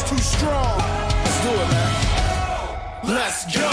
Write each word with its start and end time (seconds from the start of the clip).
is 0.00 0.10
too 0.10 0.18
strong. 0.18 0.78
Let's 1.24 1.42
do 1.44 1.52
it, 1.62 1.68
man. 1.72 3.16
Let's 3.16 3.44
go. 3.56 3.70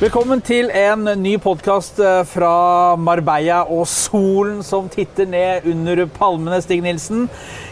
Velkommen 0.00 0.40
til 0.40 0.70
en 0.72 1.04
ny 1.20 1.34
podkast 1.44 1.98
fra 2.30 2.52
Marbella 2.96 3.58
og 3.68 3.82
solen 3.90 4.62
som 4.64 4.86
titter 4.88 5.26
ned 5.28 5.66
under 5.68 6.06
palmene, 6.14 6.56
Stig 6.64 6.80
Nilsen. 6.80 7.26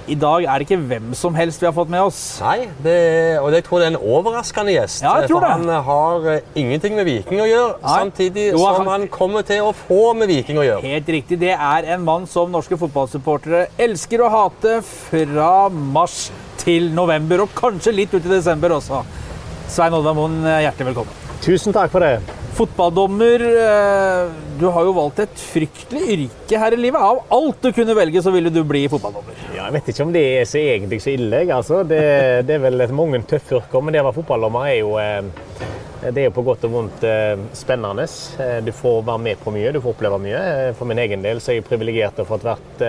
I 0.09 0.17
dag 0.21 0.45
er 0.45 0.61
det 0.61 0.67
ikke 0.69 0.81
hvem 0.91 1.15
som 1.17 1.37
helst 1.39 1.63
vi 1.63 1.69
har 1.71 1.73
fått 1.77 1.89
med 1.93 2.03
oss. 2.05 2.19
Nei, 2.45 2.67
det, 2.85 2.97
og 3.41 3.49
jeg 3.57 3.65
tror 3.65 3.81
det 3.81 3.87
er 3.89 3.95
en 3.95 4.03
overraskende 4.19 4.75
gjest. 4.77 5.01
Ja, 5.07 5.15
jeg 5.23 5.31
tror 5.31 5.41
for 5.41 5.47
det. 5.47 5.55
han 5.55 5.87
har 5.89 6.29
eh, 6.35 6.51
ingenting 6.61 6.97
med 7.01 7.09
Viking 7.09 7.41
å 7.41 7.49
gjøre, 7.49 7.79
Nei. 7.81 7.95
samtidig 8.03 8.45
Jo, 8.51 8.59
som 8.61 8.83
han- 8.85 8.93
han 9.01 9.09
kommer 9.09 9.43
til 9.49 9.65
å 9.65 9.73
få 9.73 10.13
med 10.17 10.29
Viking 10.29 10.61
å 10.61 10.67
gjøre. 10.69 10.83
Helt 10.85 11.09
riktig. 11.17 11.41
Det 11.41 11.55
er 11.57 11.89
en 11.95 12.05
mann 12.05 12.27
som 12.29 12.53
norske 12.53 12.77
fotballsupportere 12.77 13.67
elsker 13.79 14.21
å 14.21 14.29
hate 14.37 14.83
fra 14.85 15.69
mars 15.73 16.27
til 16.61 16.91
november, 16.95 17.45
og 17.45 17.55
kanskje 17.57 17.95
litt 17.95 18.15
ut 18.15 18.25
i 18.25 18.35
desember 18.37 18.77
også. 18.79 19.05
Svein 19.69 19.97
Oddvar 19.97 20.17
Moen, 20.17 20.41
hjertelig 20.43 20.93
velkommen. 20.93 21.25
Tusen 21.45 21.75
takk 21.77 21.93
for 21.93 22.03
det. 22.03 22.19
Fotballdommer, 22.59 23.43
eh, 23.63 24.31
du 24.59 24.65
har 24.75 24.87
jo 24.89 24.95
valgt 24.97 25.21
et 25.23 25.35
fryktelig 25.39 26.17
yrke 26.17 26.59
her 26.59 26.75
i 26.75 26.81
livet. 26.81 26.99
Av 26.99 27.21
alt 27.37 27.61
du 27.63 27.71
kunne 27.77 27.95
velge, 27.95 28.23
så 28.25 28.33
ville 28.35 28.51
du 28.51 28.65
bli 28.67 28.89
fotballdommer. 28.91 29.37
Ja, 29.55 29.69
jeg 29.69 29.77
vet 29.77 29.93
ikke 29.93 30.07
om 30.09 30.15
det 30.17 30.25
er 30.41 30.49
så 30.49 30.59
egentlig 30.59 30.99
så 31.05 31.13
ille. 31.15 31.45
Altså. 31.55 31.85
Det, 31.87 32.01
det 32.49 32.57
er 32.57 32.65
vel 32.65 32.83
et 32.83 32.95
mange 32.95 33.23
tøffe 33.31 33.61
yrker, 33.61 33.85
men 33.85 33.95
det 33.95 34.03
å 34.03 34.09
være 34.09 34.19
fotballdommer 34.19 34.73
er 34.73 34.81
jo 34.81 34.97
eh, 34.99 35.68
det 36.01 36.23
er 36.23 36.29
jo 36.29 36.35
på 36.37 36.45
godt 36.47 36.63
og 36.69 36.73
vondt 36.73 37.05
eh, 37.07 37.41
spennende. 37.59 38.05
Eh, 38.39 38.59
Du 38.65 38.71
får 38.73 39.01
være 39.07 39.23
med 39.25 39.41
på 39.43 39.51
mye, 39.55 39.73
du 39.75 39.81
får 39.83 39.97
oppleve 39.97 40.19
mye. 40.23 40.43
Eh, 40.69 40.75
For 40.79 40.87
min 40.87 40.99
egen 41.03 41.25
del 41.25 41.41
så 41.43 41.51
er 41.53 41.59
jeg 41.59 41.67
privilegert 41.67 42.15
til 42.15 42.27
å 42.27 42.29
få 42.29 42.39
vært 42.45 42.85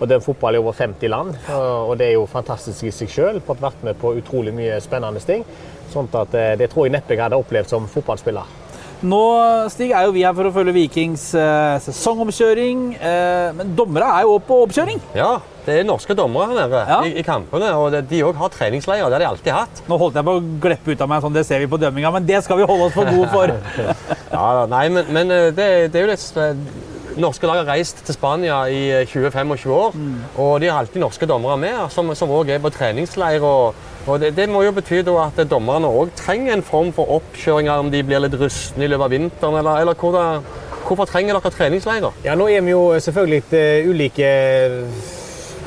og 0.00 0.08
dømt 0.08 0.24
fotball 0.24 0.56
i 0.56 0.60
over 0.62 0.72
50 0.72 1.12
land. 1.12 1.36
Og 1.54 1.90
og 1.90 1.98
det 2.00 2.08
er 2.08 2.16
jo 2.16 2.26
fantastisk 2.30 2.86
i 2.88 2.94
seg 2.94 3.10
sjøl. 3.12 3.40
Fått 3.44 3.60
vært 3.62 3.84
med 3.86 3.98
på 4.00 4.14
utrolig 4.18 4.54
mye 4.56 4.80
spennende 4.80 5.20
ting. 5.20 5.44
Sånn 5.92 6.08
at 6.14 6.32
det 6.58 6.70
tror 6.70 6.86
jeg 6.86 6.94
neppe 6.94 7.14
jeg 7.14 7.22
hadde 7.22 7.38
opplevd 7.38 7.68
som 7.68 7.86
fotballspiller. 7.90 8.46
Nå, 9.00 9.20
Stig, 9.72 9.94
er 9.96 10.04
jo 10.04 10.12
vi 10.12 10.26
her 10.26 10.34
for 10.36 10.44
å 10.44 10.52
følge 10.52 10.74
Vikings 10.76 11.22
eh, 11.38 11.78
sesongomkjøring, 11.86 12.82
eh, 13.00 13.46
men 13.56 13.70
dommere 13.78 14.10
er 14.18 14.26
jo 14.26 14.34
også 14.34 14.46
på 14.50 14.58
oppkjøring. 14.66 15.00
Ja, 15.16 15.30
det 15.64 15.78
er 15.80 15.86
norske 15.88 16.12
dommere 16.18 16.50
her 16.50 16.58
nede 16.66 16.82
Ja. 16.90 16.98
i, 17.08 17.14
i 17.22 17.24
kampene, 17.24 17.70
og 17.80 17.94
det, 17.94 18.02
de 18.10 18.20
òg 18.28 18.36
har 18.36 18.52
treningsleirer. 18.52 19.08
Det 19.08 19.16
har 19.16 19.24
de 19.24 19.28
alltid 19.30 19.56
hatt. 19.56 19.82
Nå 19.88 19.96
holdt 20.02 20.18
jeg 20.20 20.28
på 20.28 20.34
å 20.36 20.44
glippe 20.66 20.92
ut 20.92 21.00
av 21.06 21.08
meg, 21.14 21.24
sånn 21.24 21.36
det 21.38 21.46
ser 21.48 21.64
vi 21.64 21.70
på 21.72 21.80
dømminga, 21.80 22.12
men 22.18 22.28
det 22.28 22.42
skal 22.44 22.60
vi 22.60 22.68
holde 22.68 22.90
oss 22.90 22.96
for 22.98 23.08
gode 23.08 23.32
for. 23.32 23.56
Ja, 24.30 24.64
nei, 24.70 24.84
men, 24.94 25.08
men 25.10 25.32
eh, 25.34 25.48
det, 25.56 25.64
det 25.90 25.98
er 25.98 26.04
jo 26.04 26.10
litt 26.12 27.16
Norske 27.20 27.48
lag 27.50 27.58
har 27.58 27.66
reist 27.72 27.98
til 28.06 28.14
Spania 28.14 28.60
i 28.70 28.84
eh, 29.00 29.08
20-25 29.10 29.72
år, 29.74 29.96
og 30.38 30.52
de 30.62 30.68
har 30.70 30.84
alltid 30.84 31.02
norske 31.02 31.26
dommere 31.26 31.56
med, 31.58 31.80
som 31.90 32.12
som 32.16 32.30
òg 32.36 32.52
er 32.54 32.60
på 32.62 32.70
treningsleir. 32.76 33.42
og 33.42 33.74
og 34.06 34.20
det, 34.22 34.32
det 34.36 34.48
må 34.48 34.62
jo 34.64 34.72
bety 34.72 35.02
at 35.02 35.42
dommerne 35.50 35.88
òg 35.88 36.14
trenger 36.16 36.56
en 36.56 36.64
form 36.66 36.90
for 36.96 37.10
oppkjøringer, 37.18 37.84
om 37.84 37.90
de 37.92 38.02
blir 38.06 38.22
litt 38.24 38.36
rustne 38.40 38.86
i 38.86 38.90
løpet 38.90 39.06
av 39.06 39.14
vinteren, 39.14 39.60
eller, 39.60 39.80
eller 39.84 39.94
hvordan, 40.00 40.44
hvorfor 40.86 41.10
trenger 41.10 41.36
dere 41.36 41.54
treningsleirer? 41.54 42.20
Ja, 42.24 42.36
nå 42.38 42.48
er 42.48 42.64
vi 42.64 42.72
jo 42.72 42.84
selvfølgelig 42.96 43.40
litt 43.40 43.56
ulike 43.90 44.30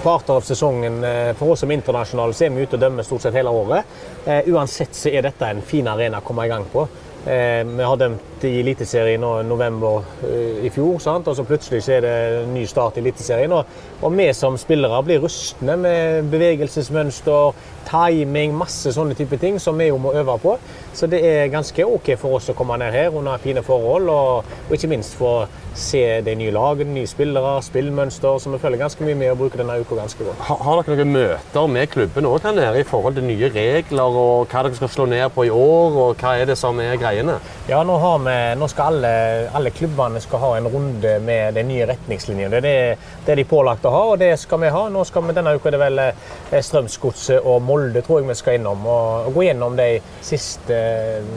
parter 0.03 0.33
av 0.33 0.41
sesongen. 0.41 1.03
Eh, 1.03 1.31
For 1.39 1.53
oss 1.53 1.63
som 1.63 1.71
internasjonale 1.71 2.35
så 2.35 2.47
er 2.47 2.53
vi 2.53 2.65
ute 2.67 2.77
og 2.77 2.83
dømmer 2.83 3.07
stort 3.07 3.23
sett 3.23 3.37
hele 3.37 3.53
året. 3.53 3.87
Eh, 4.25 4.49
uansett 4.51 4.95
så 4.97 5.11
er 5.13 5.23
dette 5.23 5.47
en 5.47 5.63
fin 5.65 5.87
arena 5.87 6.19
å 6.19 6.27
komme 6.27 6.45
i 6.45 6.51
gang 6.51 6.65
på. 6.73 6.85
Eh, 7.23 7.63
vi 7.63 7.87
har 7.87 7.99
dømt 8.01 8.32
i 8.47 8.59
Eliteserien 8.61 9.23
i 9.23 9.43
november 9.47 10.03
eh, 10.27 10.65
i 10.67 10.71
fjor, 10.73 10.99
sant? 11.03 11.27
og 11.27 11.37
så 11.37 11.45
plutselig 11.47 11.83
så 11.85 11.97
er 11.97 12.05
det 12.05 12.13
en 12.43 12.53
ny 12.55 12.65
start 12.69 12.97
i 12.97 13.03
Eliteserien. 13.03 13.53
Og, 13.55 13.65
og 14.01 14.17
vi 14.17 14.27
som 14.35 14.57
spillere 14.59 15.01
blir 15.05 15.23
rustne 15.23 15.77
med 15.79 16.29
bevegelsesmønster, 16.33 17.57
timing, 17.87 18.55
masse 18.55 18.93
sånne 18.95 19.15
type 19.17 19.37
ting 19.41 19.59
som 19.61 19.77
vi 19.79 19.89
jo 19.89 19.99
må 20.01 20.13
øve 20.17 20.37
på. 20.43 20.55
Så 20.93 21.09
det 21.09 21.23
er 21.25 21.51
ganske 21.53 21.85
OK 21.85 22.13
for 22.21 22.37
oss 22.37 22.51
å 22.51 22.57
komme 22.57 22.77
ned 22.79 22.93
her 22.93 23.15
under 23.15 23.41
fine 23.41 23.63
forhold, 23.65 24.09
og, 24.13 24.55
og 24.67 24.77
ikke 24.77 24.91
minst 24.91 25.17
få 25.19 25.33
se 25.73 26.21
de 26.21 26.35
nye 26.37 26.53
lagene, 26.53 26.93
nye 26.93 27.09
spillere, 27.09 27.55
spillmønster, 27.65 28.37
som 28.41 28.53
vi 28.53 28.61
følger 28.61 28.83
ganske 28.83 29.05
mye 29.05 29.17
med 29.17 29.33
å 29.33 29.37
bruke 29.39 29.57
denne 29.59 29.79
uka 29.81 29.97
ganske 29.97 30.25
godt. 30.25 30.43
Har, 30.47 30.61
har 30.61 30.81
dere 30.83 30.99
noen 31.01 31.15
møter 31.17 31.71
med 31.71 31.89
klubben 31.93 32.29
òg 32.29 32.45
her 32.45 32.77
i 32.77 32.85
forhold 32.85 33.17
til 33.17 33.25
nye 33.25 33.49
regler 33.53 34.17
og 34.23 34.51
hva 34.51 34.63
dere 34.65 34.77
skal 34.77 34.91
slå 34.91 35.07
ned 35.09 35.25
på 35.33 35.47
i 35.47 35.53
år, 35.53 35.97
og 36.05 36.21
hva 36.21 36.35
er 36.37 36.49
det 36.51 36.57
som 36.59 36.79
er 36.83 36.97
greiene? 37.01 37.39
Ja, 37.69 37.81
nå, 37.87 37.97
har 38.01 38.21
vi, 38.21 38.32
nå 38.59 38.67
skal 38.71 38.93
alle, 38.93 39.11
alle 39.55 39.71
klubbene 39.75 40.21
skal 40.23 40.41
ha 40.41 40.51
en 40.57 40.69
runde 40.71 41.13
med 41.23 41.57
de 41.57 41.63
nye 41.67 41.87
retningslinjene. 41.89 42.51
Det 42.53 42.59
er 42.59 42.65
det, 42.67 43.11
det 43.25 43.33
er 43.33 43.41
de 43.41 43.45
pålagt 43.49 43.85
å 43.87 43.93
ha, 43.93 44.03
og 44.13 44.21
det 44.21 44.31
skal 44.41 44.61
vi 44.63 44.71
ha. 44.73 44.83
Nå 44.93 45.03
skal 45.09 45.27
vi, 45.27 45.35
denne 45.37 45.55
uka 45.57 45.71
er 45.71 45.75
det 45.77 45.81
vel 45.81 46.03
eh, 46.03 46.61
Strømsgodset 46.69 47.49
og 47.49 47.61
Molde 47.65 48.03
tror 48.05 48.21
jeg 48.21 48.29
vi 48.31 48.37
skal 48.39 48.59
innom, 48.59 48.85
og, 48.87 49.29
og 49.29 49.37
gå 49.37 49.47
gjennom 49.47 49.77
de 49.79 49.89
siste 50.25 50.79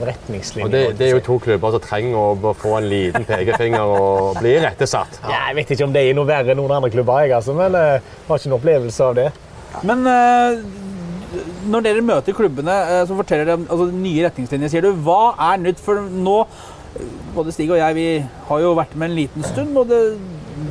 retningslinjene. 0.07 0.67
Og 0.67 0.75
det, 0.75 0.83
det 0.99 1.09
er 1.09 1.15
jo 1.17 1.25
to 1.27 1.39
klubber 1.43 1.75
som 1.75 1.83
trenger 1.83 2.47
å 2.47 2.55
få 2.57 2.77
en 2.79 2.89
liten 2.91 3.27
pekefinger 3.27 3.95
og 3.97 4.41
bli 4.41 4.57
rettesatt. 4.63 5.21
Ja, 5.25 5.47
jeg 5.49 5.61
vet 5.61 5.75
ikke 5.77 5.89
om 5.89 5.95
det 5.95 6.05
er 6.07 6.17
noe 6.17 6.29
verre 6.29 6.53
enn 6.53 6.61
noen 6.61 6.77
andre 6.79 6.93
klubber, 6.93 7.23
jeg, 7.25 7.35
altså, 7.37 7.55
men 7.57 7.77
jeg 7.77 8.03
har 8.27 8.41
ikke 8.41 8.51
noen 8.51 8.59
opplevelse 8.61 9.07
av 9.11 9.17
det. 9.17 9.29
Men 9.85 10.07
eh, 10.09 10.61
når 11.67 11.85
dere 11.85 12.03
møter 12.05 12.35
klubbene, 12.35 12.75
eh, 12.93 13.03
så 13.07 13.17
forteller 13.17 13.53
om 13.55 13.67
altså, 13.67 13.87
nye 13.91 14.25
retningslinjer. 14.27 14.71
Sier 14.71 14.87
du, 14.87 14.91
hva 15.05 15.35
er 15.51 15.61
nytt? 15.61 15.81
For 15.83 16.01
nå, 16.07 16.37
eh, 16.43 16.76
både 17.35 17.51
Stig 17.51 17.69
og 17.71 17.77
jeg, 17.79 17.95
vi 17.95 18.07
har 18.49 18.63
jo 18.63 18.73
vært 18.77 18.95
med 18.95 19.11
en 19.11 19.17
liten 19.17 19.45
stund, 19.45 19.77
og 19.77 19.91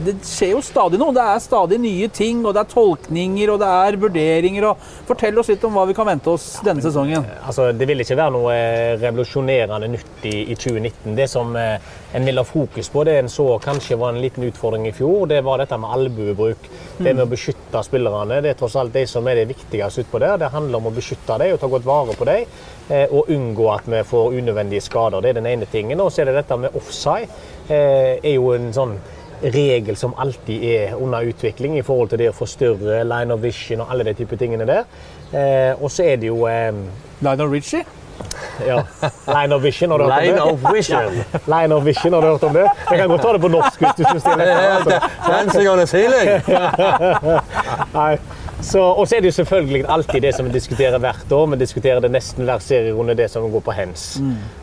det 0.07 0.15
skjer 0.27 0.53
jo 0.57 0.61
stadig 0.65 0.99
noe. 1.01 1.15
Det 1.15 1.23
er 1.23 1.43
stadig 1.43 1.79
nye 1.83 2.09
ting, 2.15 2.41
og 2.47 2.55
det 2.57 2.63
er 2.65 2.71
tolkninger, 2.73 3.53
og 3.55 3.61
det 3.63 3.69
er 3.71 3.99
vurderinger. 4.03 4.67
Og 4.71 4.87
fortell 5.09 5.39
oss 5.39 5.51
litt 5.53 5.65
om 5.69 5.77
hva 5.79 5.85
vi 5.89 5.95
kan 5.97 6.09
vente 6.09 6.33
oss 6.33 6.47
denne 6.67 6.83
sesongen. 6.85 7.25
Altså, 7.47 7.69
det 7.77 7.87
vil 7.91 8.03
ikke 8.03 8.19
være 8.19 8.35
noe 8.35 8.55
eh, 8.55 8.97
revolusjonerende 9.03 9.91
nytt 9.93 10.27
i, 10.31 10.35
i 10.53 10.57
2019. 10.59 11.15
Det 11.19 11.29
som 11.31 11.55
eh, 11.61 11.79
en 12.17 12.27
vil 12.27 12.41
ha 12.41 12.45
fokus 12.47 12.91
på, 12.93 13.05
det 13.07 13.19
en 13.21 13.31
så 13.33 13.47
kanskje 13.63 13.99
var 14.01 14.15
en 14.15 14.21
liten 14.23 14.47
utfordring 14.49 14.87
i 14.91 14.95
fjor, 14.97 15.27
det 15.31 15.43
var 15.47 15.63
dette 15.63 15.79
med 15.79 15.95
albuebruk. 15.99 16.71
Det 16.97 17.13
med 17.13 17.27
å 17.27 17.31
beskytte 17.31 17.83
spillerne. 17.85 18.41
Det 18.43 18.55
er 18.55 18.59
tross 18.59 18.77
alt 18.81 18.95
de 18.95 19.05
som 19.11 19.27
er 19.29 19.43
det 19.43 19.49
viktigste 19.51 20.05
utpå 20.07 20.23
der. 20.23 20.39
Det 20.41 20.53
handler 20.55 20.81
om 20.81 20.89
å 20.91 20.95
beskytte 20.97 21.37
dem 21.43 21.55
og 21.57 21.61
ta 21.63 21.69
godt 21.71 21.87
vare 21.87 22.17
på 22.17 22.29
dem. 22.29 22.47
eh, 22.89 23.07
Og 23.11 23.29
unngå 23.31 23.67
at 23.75 23.87
vi 23.91 24.03
får 24.07 24.39
unødvendige 24.41 24.81
skader. 24.87 25.21
Det 25.23 25.31
er 25.35 25.41
den 25.41 25.47
ene 25.53 25.67
tingen. 25.71 26.01
Og 26.01 26.11
så 26.13 26.23
er 26.23 26.31
det 26.31 26.41
dette 26.43 26.57
med 26.57 26.75
offside. 26.75 27.29
eh, 27.69 28.19
er 28.23 28.35
jo 28.37 28.53
en 28.55 28.73
sånn 28.73 28.93
regel 29.43 29.97
som 29.97 30.15
alltid 30.19 30.65
er 30.65 30.97
under 30.97 31.27
utvikling 31.29 31.79
i 31.79 31.85
forhold 31.87 32.13
til 32.13 32.25
det 32.25 32.31
å 32.31 32.37
forstyrre 32.37 33.03
line 33.05 33.35
of 33.35 33.43
vision 33.43 33.85
og 33.85 33.93
alle 33.93 34.07
de 34.09 34.17
type 34.23 34.39
tingene 34.41 34.67
der. 34.69 34.89
Eh, 35.33 35.73
og 35.77 35.91
så 35.91 36.07
er 36.13 36.21
det 36.23 36.31
jo 36.31 36.47
eh, 36.51 36.73
of 37.23 37.53
Richie? 37.53 37.85
ja. 38.67 38.83
Line 39.27 39.55
of 39.55 39.63
vision, 39.63 39.91
har 39.91 39.99
du 39.99 40.05
hørt 40.05 40.13
om 40.13 40.19
det? 40.19 40.33
Line 40.33 40.43
of 40.43 40.75
vision. 40.75 41.25
Line 41.55 41.75
of 41.75 41.85
vision, 41.85 42.13
har 42.13 42.21
du 42.21 42.27
hørt 42.27 42.43
om 42.43 42.55
det? 42.55 42.69
Jeg 42.91 42.99
kan 42.99 43.09
godt 43.09 43.23
ta 43.23 43.33
det 43.33 43.41
på 43.41 43.49
norsk 43.49 43.81
hvis 43.81 43.95
du 43.99 44.05
syns 44.11 44.23
det 44.23 44.33
er 44.33 44.37
lettere. 44.37 44.75
Altså. 44.77 45.01
Dancing 45.29 45.69
on 45.69 45.79
the 45.79 45.87
ceiling! 45.87 46.31
Nei. 48.01 48.19
Så, 48.66 48.81
og 48.82 49.04
så 49.06 49.16
er 49.16 49.22
det 49.22 49.31
jo 49.31 49.37
selvfølgelig 49.37 49.84
alltid 49.94 50.25
det 50.25 50.32
som 50.34 50.47
vi 50.49 50.53
diskuterer 50.56 50.99
hvert 50.99 51.32
år. 51.32 51.44
Vi 51.53 51.59
diskuterer 51.60 52.00
det 52.03 52.10
nesten 52.10 52.49
hver 52.49 52.59
serierunde, 52.65 53.15
det 53.15 53.28
som 53.31 53.47
går 53.53 53.62
på 53.62 53.75
hens. 53.77 54.06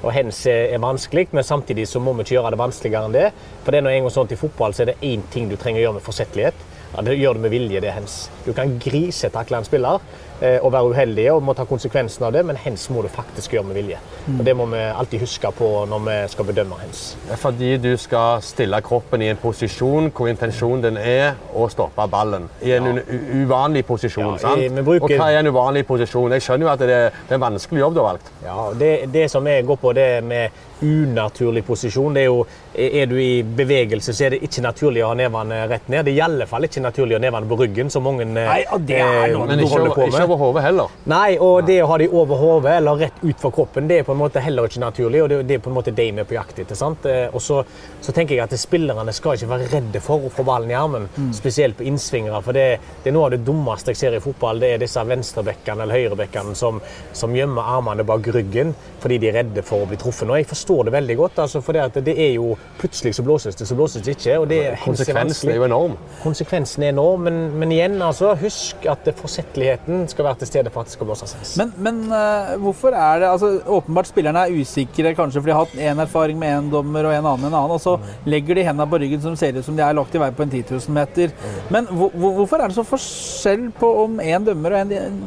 Og 0.01 0.11
hens 0.11 0.41
er, 0.51 0.73
er 0.75 0.81
vanskelig, 0.83 1.29
men 1.31 1.45
samtidig 1.47 1.87
så 1.87 2.01
må 2.03 2.11
vi 2.17 2.25
ikke 2.25 2.35
gjøre 2.35 2.51
det 2.51 2.59
vanskeligere 2.59 3.07
enn 3.07 3.15
det. 3.15 3.29
For 3.63 3.71
det 3.71 3.79
er 3.79 3.85
nå 3.87 3.93
en 3.93 4.03
gang 4.03 4.15
sånn 4.17 4.27
til 4.27 4.41
fotball 4.41 4.75
så 4.75 4.83
er 4.83 4.91
det 4.91 4.97
én 5.07 5.23
ting 5.31 5.47
du 5.47 5.55
trenger 5.55 5.79
å 5.79 5.85
gjøre 5.85 5.97
med 6.01 6.07
forsettlighet. 6.09 6.65
Ja, 6.93 7.01
det 7.07 7.15
gjør 7.17 7.39
du 7.39 7.45
med 7.45 7.55
vilje, 7.55 7.79
det 7.81 7.89
er 7.93 7.95
hens. 8.01 8.17
Du 8.45 8.53
kan 8.53 8.77
grisetakle 8.83 9.57
en 9.61 9.65
spiller 9.67 9.99
eh, 10.41 10.57
og 10.61 10.71
være 10.73 10.89
uheldig 10.91 11.27
og 11.31 11.43
må 11.47 11.53
ta 11.55 11.63
konsekvensen 11.69 12.25
av 12.27 12.33
det, 12.35 12.41
men 12.45 12.57
hens 12.59 12.89
må 12.91 13.01
du 13.05 13.07
faktisk 13.13 13.53
gjøre 13.55 13.67
med 13.69 13.77
vilje. 13.79 13.99
Og 14.37 14.43
Det 14.45 14.55
må 14.59 14.65
vi 14.71 14.81
alltid 14.83 15.23
huske 15.23 15.51
på 15.57 15.69
når 15.89 16.03
vi 16.07 16.17
skal 16.33 16.45
bedømme 16.49 16.79
hens. 16.81 17.03
Fordi 17.39 17.77
du 17.83 17.91
skal 17.97 18.41
stille 18.43 18.81
kroppen 18.83 19.21
i 19.21 19.29
en 19.31 19.39
posisjon 19.41 20.11
hvor 20.11 20.27
intensjonen 20.31 20.83
din 20.89 20.97
er 20.99 21.37
å 21.55 21.69
stoppe 21.71 22.07
ballen. 22.11 22.49
I 22.61 22.75
en 22.77 22.91
ja. 22.99 23.05
uvanlig 23.43 23.85
posisjon. 23.87 24.33
Ja, 24.35 24.43
sant? 24.49 24.61
i- 24.61 24.69
bruker- 24.83 25.03
Og 25.07 25.15
hva 25.17 25.31
er 25.31 25.39
en 25.43 25.47
uvanlig 25.53 25.85
posisjon? 25.87 26.31
Jeg 26.35 26.41
skjønner 26.47 26.67
jo 26.67 26.73
at 26.73 26.79
det, 26.79 26.87
det 27.27 27.31
er 27.31 27.39
en 27.39 27.45
vanskelig 27.47 27.79
jobb 27.85 27.95
du 27.95 28.03
har 28.03 28.09
valgt. 28.13 28.31
Ja, 28.43 28.69
det, 28.79 28.91
det 29.13 29.29
som 29.31 29.47
jeg 29.47 29.65
går 29.65 29.81
på, 29.83 29.93
det 29.95 30.09
med 30.23 30.49
unaturlig 30.83 31.63
posisjon. 31.65 32.13
Det 32.15 32.21
er 32.23 32.25
jo, 32.27 32.41
er 32.75 33.05
du 33.07 33.15
i 33.21 33.43
bevegelse, 33.43 34.13
så 34.13 34.25
er 34.27 34.35
det 34.35 34.41
ikke 34.47 34.63
naturlig 34.65 35.03
å 35.05 35.11
ha 35.13 35.17
nevene 35.17 35.61
rett 35.71 35.87
ned. 35.91 36.03
Det 36.05 36.11
er 36.13 36.17
i 36.19 36.25
alle 36.25 36.47
fall 36.49 36.67
ikke 36.67 36.83
naturlig 36.83 37.15
å 37.15 37.19
ha 37.21 37.23
nevene 37.23 37.47
på 37.49 37.57
ryggen, 37.61 37.91
som 37.93 38.03
mange 38.03 38.25
eh, 38.37 38.45
Nei, 38.47 38.77
det 38.87 38.97
er 38.99 39.33
noe- 39.33 39.47
Men 39.47 39.57
du 39.59 39.63
ikke, 39.65 39.73
holder 39.77 39.93
på 39.95 40.01
med. 40.05 40.13
ikke 40.13 40.23
over 40.23 40.37
hodet 40.37 40.63
heller. 40.63 40.87
Nei, 41.05 41.37
og 41.37 41.65
det 41.65 41.79
å 41.83 41.87
ha 41.87 41.97
de 41.97 42.07
over 42.09 42.35
hodet 42.35 42.71
eller 42.77 42.95
rett 43.05 43.23
utfor 43.23 43.51
kroppen, 43.51 43.87
det 43.87 43.99
er 43.99 44.03
på 44.03 44.11
en 44.15 44.19
måte 44.21 44.41
heller 44.41 44.63
ikke 44.67 44.79
naturlig. 44.83 45.21
og 45.23 45.29
Det, 45.29 45.47
det 45.47 45.55
er 45.55 45.59
på 45.59 45.69
en 45.69 45.75
måte 45.77 45.93
de 45.95 46.11
vi 46.11 46.19
er 46.19 46.23
på 46.29 46.33
jakt 46.37 46.59
etter. 46.59 46.75
sant? 46.75 47.05
Eh, 47.05 47.27
Og 47.33 47.41
så, 47.41 47.63
så 48.01 48.11
tenker 48.13 48.35
jeg 48.35 48.43
at 48.43 48.57
spillerne 48.59 49.13
skal 49.13 49.33
ikke 49.37 49.49
være 49.49 49.67
redde 49.73 49.99
for 50.01 50.19
å 50.19 50.29
få 50.31 50.43
ballen 50.45 50.69
i 50.71 50.73
armen, 50.77 51.09
spesielt 51.33 51.77
på 51.77 51.83
innsvingere. 51.87 52.41
For 52.43 52.51
det, 52.53 52.79
det 53.03 53.09
er 53.09 53.13
noe 53.15 53.25
av 53.25 53.31
det 53.31 53.43
dummeste 53.45 53.91
jeg 53.93 53.97
ser 53.97 54.13
i 54.17 54.19
fotball, 54.19 54.59
det 54.59 54.73
er 54.73 54.77
disse 54.83 54.99
venstrebekkene 55.05 55.83
eller 55.83 55.95
høyrebekkene 55.95 56.55
som, 56.55 56.81
som 57.13 57.33
gjemmer 57.35 57.61
armene 57.77 58.03
bak 58.05 58.25
ryggen 58.33 58.73
fordi 59.03 59.17
de 59.19 59.27
er 59.27 59.33
redde 59.43 59.61
for 59.67 59.83
å 59.83 59.87
bli 59.89 59.97
truffet. 59.99 60.29
Og 60.29 60.37
jeg 60.39 60.45
forstår 60.47 60.85
det 60.87 60.93
veldig 60.93 61.15
godt, 61.19 61.39
altså, 61.43 61.59
for 61.61 61.73
det, 61.75 61.81
at 61.89 61.97
det 62.05 62.13
er 62.17 62.33
jo 62.37 62.53
plutselig 62.79 63.11
så 63.17 63.23
blåses 63.25 63.55
det, 63.59 63.67
så 63.67 63.75
blåses 63.75 64.01
det 64.05 64.13
ikke. 64.15 64.37
og 64.39 64.47
det 64.47 64.59
er 64.69 64.77
Konsekvensen 64.83 65.49
er 65.51 65.55
jo 65.59 65.65
enorm. 65.67 65.97
Konsekvensen 66.23 66.83
er 66.83 66.93
enorm, 66.93 67.19
Men, 67.23 67.41
men 67.59 67.71
igjen, 67.75 67.97
altså, 68.01 68.22
husk 68.39 68.85
at 68.89 69.07
forsettligheten 69.19 70.07
skal 70.11 70.25
være 70.25 70.39
til 70.41 70.47
stede 70.49 70.71
for 70.73 70.81
at 70.81 70.89
det 70.89 70.93
skal 70.95 71.05
blåse 71.09 71.27
hens. 71.35 71.53
Men, 71.59 71.73
men 71.77 71.99
uh, 72.11 72.53
hvorfor 72.63 72.95
er 72.95 73.19
det 73.23 73.27
altså, 73.29 73.49
Åpenbart 73.67 74.07
spillerne 74.07 74.45
er 74.47 74.55
usikre, 74.61 75.13
kanskje 75.17 75.41
fordi 75.41 75.51
de 75.51 75.57
har 75.57 75.65
hatt 75.65 75.75
én 75.91 76.01
erfaring 76.05 76.39
med 76.39 76.53
én 76.57 76.71
dommer 76.71 77.05
og 77.09 77.13
en 77.17 77.25
annen 77.33 77.49
en 77.49 77.57
annen, 77.59 77.75
og 77.77 77.81
så 77.83 77.97
legger 78.25 78.55
de 78.59 78.63
hendene 78.67 78.87
på 78.89 79.01
ryggen 79.03 79.21
som 79.21 79.35
ser 79.39 79.57
ut 79.59 79.65
som 79.67 79.75
de 79.77 79.83
er 79.85 79.93
lagt 79.97 80.15
i 80.15 80.21
vei 80.23 80.31
på 80.31 80.43
en 80.47 80.53
10 80.55 80.63
000 80.71 80.95
meter. 80.99 81.35
Men 81.69 81.85
hvor, 81.91 82.09
hvor- 82.15 82.33
hvorfor 82.39 82.63
er 82.63 82.67
det 82.71 82.75
så 82.79 82.87
forskjell 82.87 83.67
på 83.79 83.91
om 84.05 84.19
én 84.23 84.45
dømmer 84.47 84.73
og 84.79 84.79
en 84.95 85.21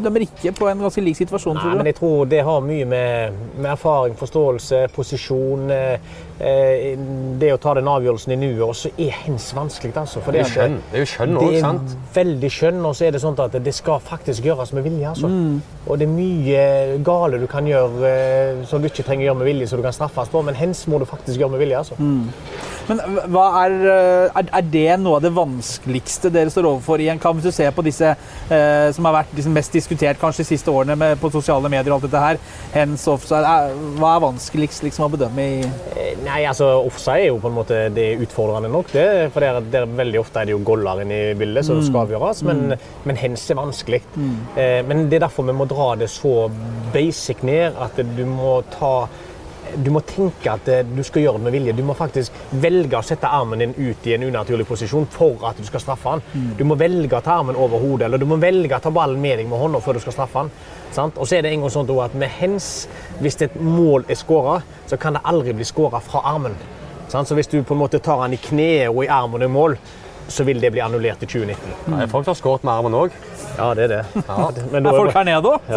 dømmer 0.00 0.24
ikke 0.24 0.54
på 0.56 0.64
en 0.70 0.80
ganske 0.80 1.02
lik 1.04 1.18
situasjon, 1.18 1.58
Nei, 1.58 1.62
tror 1.62 1.76
men 1.76 1.86
jeg 1.90 1.96
tror 1.98 2.24
det 2.30 2.38
har 2.46 2.60
mye 2.64 2.86
med, 2.88 3.40
med 3.58 3.70
erfaring, 3.74 4.14
forståelse, 4.16 4.86
posisjon 4.96 5.70
eh, 5.70 5.98
Det 6.40 7.50
å 7.52 7.58
ta 7.60 7.74
den 7.76 7.88
avgjørelsen 7.90 8.32
i 8.32 8.38
nuet 8.40 8.62
også 8.64 8.92
er 8.96 9.12
hens 9.26 9.50
vanskelig. 9.56 9.92
Altså, 10.00 10.22
for 10.24 10.32
Det 10.32 10.44
er 10.44 10.48
skjønn. 10.48 10.78
Det 10.90 10.98
er 11.00 11.04
jo 11.04 11.10
skjønn 11.10 11.36
òg, 11.40 11.56
sant? 11.60 11.96
veldig 12.14 12.50
skjønn, 12.54 12.80
og 12.88 12.96
så 12.96 13.06
er 13.06 13.14
det 13.14 13.20
sånn 13.22 13.36
at 13.44 13.58
det 13.60 13.74
skal 13.76 14.00
faktisk 14.04 14.48
gjøres 14.48 14.72
med 14.76 14.86
vilje. 14.86 15.08
Altså. 15.10 15.28
Mm. 15.28 15.60
Og 15.86 16.00
det 16.00 16.06
er 16.06 16.12
mye 16.14 16.64
gale 17.04 17.40
du 17.42 17.46
kan 17.50 17.68
gjøre 17.68 18.08
eh, 18.08 18.62
som 18.68 18.80
du 18.80 18.88
ikke 18.88 19.04
trenger 19.06 19.26
å 19.26 19.28
gjøre 19.30 19.40
med 19.42 19.50
vilje, 19.50 19.70
som 19.70 19.80
du 19.80 19.84
kan 19.84 19.96
straffes 19.96 20.32
på, 20.32 20.42
men 20.46 20.56
hens 20.56 20.86
må 20.88 21.00
du 21.00 21.06
faktisk 21.08 21.40
gjøre 21.40 21.54
med 21.56 21.64
vilje. 21.64 21.82
Altså. 21.82 21.98
Men 22.90 23.04
hva 23.30 23.46
er, 23.64 23.76
eh, 23.92 24.40
er, 24.40 24.50
er 24.60 24.70
det 24.72 24.86
noe 25.02 25.20
av 25.20 25.26
det 25.26 25.34
vanskeligste 25.36 26.32
dere 26.32 26.52
står 26.52 26.70
overfor 26.72 27.04
i 27.04 27.10
en 27.12 27.20
kamp? 27.20 27.40
Hvis 27.40 27.52
du 27.52 27.58
ser 27.60 27.74
på 27.76 27.84
disse 27.86 28.14
eh, 28.14 28.88
som 28.96 29.08
har 29.08 29.20
vært 29.20 29.36
liksom 29.36 29.54
mest 29.56 29.76
diskutert 29.76 30.20
kanskje 30.20 30.44
de 30.44 30.50
siste 30.54 30.72
årene 30.72 30.96
med, 30.98 31.20
på 31.20 31.32
sosiale 31.32 31.68
medier 31.72 31.92
og 31.92 32.00
alt 32.00 32.08
dette 32.08 32.24
her, 32.24 32.42
hens 32.74 33.06
offside, 33.10 33.76
hva 34.00 34.16
er 34.16 34.24
vanskeligst 34.24 34.88
liksom, 34.88 35.08
å 35.08 35.14
bedømme 35.14 35.48
i 35.50 35.70
Eh, 36.00 36.16
Nei, 36.30 36.44
altså 36.46 36.66
Offside 36.86 37.24
er 37.24 37.30
jo 37.32 37.40
på 37.42 37.50
en 37.50 37.56
måte 37.56 37.78
det 37.94 38.04
er 38.12 38.20
utfordrende 38.22 38.70
nok. 38.70 38.92
det, 38.94 39.06
for 39.34 39.42
det 39.42 39.48
er, 39.50 39.70
det 39.72 39.80
Veldig 40.00 40.20
ofte 40.20 40.40
er 40.42 40.48
det 40.48 40.54
jo 40.54 40.60
goller 40.64 41.02
inne 41.02 41.16
i 41.32 41.32
bildet 41.38 41.66
som 41.66 41.80
skal 41.82 42.04
avgjøres, 42.04 42.44
men, 42.46 42.76
men 43.08 43.18
hens 43.18 43.48
er 43.50 43.58
vanskelig. 43.58 44.00
Eh, 44.54 44.78
men 44.86 45.08
det 45.10 45.18
er 45.18 45.26
derfor 45.26 45.48
vi 45.48 45.56
må 45.56 45.66
dra 45.70 45.90
det 45.98 46.10
så 46.12 46.46
basic 46.94 47.42
ned 47.46 47.76
at 47.82 47.98
du 48.16 48.22
må 48.28 48.60
ta 48.76 49.08
du 49.76 49.90
må 49.94 50.02
tenke 50.06 50.52
at 50.52 50.68
eh, 50.70 50.82
du 50.86 51.02
skal 51.06 51.24
gjøre 51.24 51.38
det 51.40 51.46
med 51.46 51.54
vilje. 51.54 51.74
Du 51.78 51.82
må 51.86 51.94
faktisk 51.98 52.36
velge 52.62 52.98
å 52.98 53.04
sette 53.06 53.30
armen 53.30 53.62
din 53.62 53.74
ut 53.76 54.06
i 54.08 54.14
en 54.16 54.26
unaturlig 54.28 54.66
posisjon 54.68 55.06
for 55.12 55.46
at 55.48 55.60
du 55.60 55.66
skal 55.68 55.82
straffe 55.84 56.16
han. 56.16 56.24
Du 56.58 56.64
må 56.68 56.76
velge 56.80 57.16
å 57.16 57.22
ta 57.24 57.38
armen 57.40 57.58
over 57.58 57.82
hodet, 57.82 58.08
eller 58.08 58.20
du 58.20 58.26
må 58.30 58.40
velge 58.42 58.76
å 58.76 58.82
ta 58.82 58.92
ballen 58.94 59.20
med 59.22 59.38
deg 59.40 59.50
med 59.50 59.60
hånda 59.60 59.82
før 59.84 59.98
du 59.98 60.02
skal 60.04 60.16
straffe 60.16 60.44
han. 60.44 60.52
Sant? 60.94 61.18
Og 61.18 61.28
så 61.28 61.38
er 61.38 61.46
det 61.46 61.54
en 61.54 61.64
gang 61.64 61.72
sånn 61.72 61.90
at 62.02 62.18
med 62.18 62.32
hens, 62.40 62.88
hvis 63.22 63.38
et 63.46 63.56
mål 63.60 64.08
er 64.10 64.18
skåra, 64.18 64.60
så 64.90 64.98
kan 64.98 65.16
det 65.16 65.24
aldri 65.24 65.54
bli 65.54 65.66
skåra 65.68 66.02
fra 66.02 66.24
armen. 66.34 66.56
Sant? 67.08 67.28
Så 67.28 67.38
hvis 67.38 67.50
du 67.50 67.60
på 67.62 67.76
en 67.76 67.82
måte 67.82 68.02
tar 68.02 68.22
han 68.24 68.34
i 68.34 68.40
kneet 68.40 68.90
og 68.90 69.04
i 69.04 69.10
armen 69.10 69.46
i 69.46 69.50
mål, 69.50 69.78
så 70.30 70.44
vil 70.46 70.60
det 70.62 70.70
bli 70.70 70.82
annullert 70.82 71.22
i 71.22 71.26
2019. 71.26 71.70
Mm. 71.86 72.00
er 72.00 72.10
folk 72.10 72.28
har 72.30 72.36
skåret 72.38 72.66
med 72.66 72.72
armen 72.72 72.94
òg. 72.94 73.14
Ja, 73.56 73.72
det 73.74 73.88
er 73.88 73.94
det. 73.96 74.02
Men 74.70 74.86
Er 74.86 74.98
folk 74.98 75.14
her 75.14 75.26
nede 75.26 75.56
òg? 75.56 75.70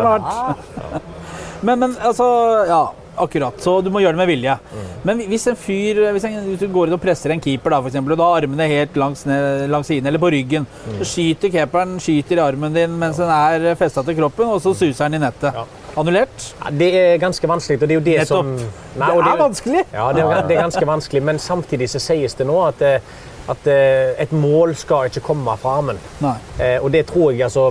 Men, 1.63 1.79
men 1.79 1.95
altså 2.03 2.25
Ja, 2.67 2.83
akkurat. 3.17 3.59
Så 3.61 3.81
du 3.83 3.89
må 3.93 3.99
gjøre 4.03 4.15
det 4.17 4.21
med 4.23 4.27
vilje. 4.31 4.55
Men 5.03 5.19
hvis 5.29 5.47
en 5.51 5.55
fyr 5.59 5.99
Hvis, 6.13 6.23
en, 6.29 6.39
hvis 6.47 6.59
du 6.59 6.67
går 6.73 6.87
inn 6.87 6.95
og 6.97 7.01
presser 7.03 7.33
en 7.33 7.41
keeper, 7.43 7.69
da, 7.73 7.79
for 7.81 7.91
eksempel, 7.91 8.13
og 8.15 8.17
da 8.21 8.27
har 8.31 8.41
armene 8.43 8.67
helt 8.71 8.95
langs, 8.99 9.25
ned, 9.29 9.67
langs 9.69 9.87
siden 9.87 10.07
eller 10.09 10.19
på 10.19 10.31
ryggen, 10.33 10.65
så 10.99 11.05
skyter 11.07 11.51
keeperen 11.53 11.97
skyter 12.03 12.39
i 12.39 12.43
armen 12.43 12.73
din 12.73 12.95
mens 12.99 13.17
den 13.21 13.29
er 13.29 13.75
festa 13.79 14.03
til 14.03 14.15
kroppen, 14.17 14.47
og 14.55 14.61
så 14.63 14.73
suser 14.73 15.05
den 15.09 15.19
i 15.19 15.23
nettet. 15.25 15.53
Ja. 15.53 15.65
Annullert? 15.97 16.47
Ja, 16.63 16.71
det 16.73 16.87
er 16.97 17.17
ganske 17.21 17.47
vanskelig, 17.47 17.77
og 17.81 17.87
det 17.87 17.93
er 17.93 17.99
jo 17.99 18.05
det 18.07 18.15
Nettopp. 18.23 18.39
som 18.39 18.55
Det 18.57 19.11
det, 19.11 19.27
er 19.33 19.43
vanskelig. 19.43 19.83
Ja, 19.93 20.07
det 20.13 20.23
er, 20.25 20.47
det 20.49 20.55
er 20.57 20.61
ganske 20.63 20.87
vanskelig, 20.89 21.23
men 21.23 21.39
samtidig 21.39 21.89
så 21.93 22.01
sies 22.01 22.33
det 22.39 22.47
nå 22.49 22.55
at, 22.65 22.81
eh, 22.81 23.11
at 23.53 23.67
eh, 23.69 24.15
et 24.23 24.31
mål 24.33 24.73
skal 24.79 25.11
ikke 25.11 25.21
komme 25.27 25.53
fra 25.61 25.75
armen. 25.81 25.99
Nei. 26.23 26.33
Eh, 26.59 26.79
Og 26.81 26.89
det 26.91 27.05
tror 27.11 27.31
jeg 27.31 27.43
altså 27.45 27.67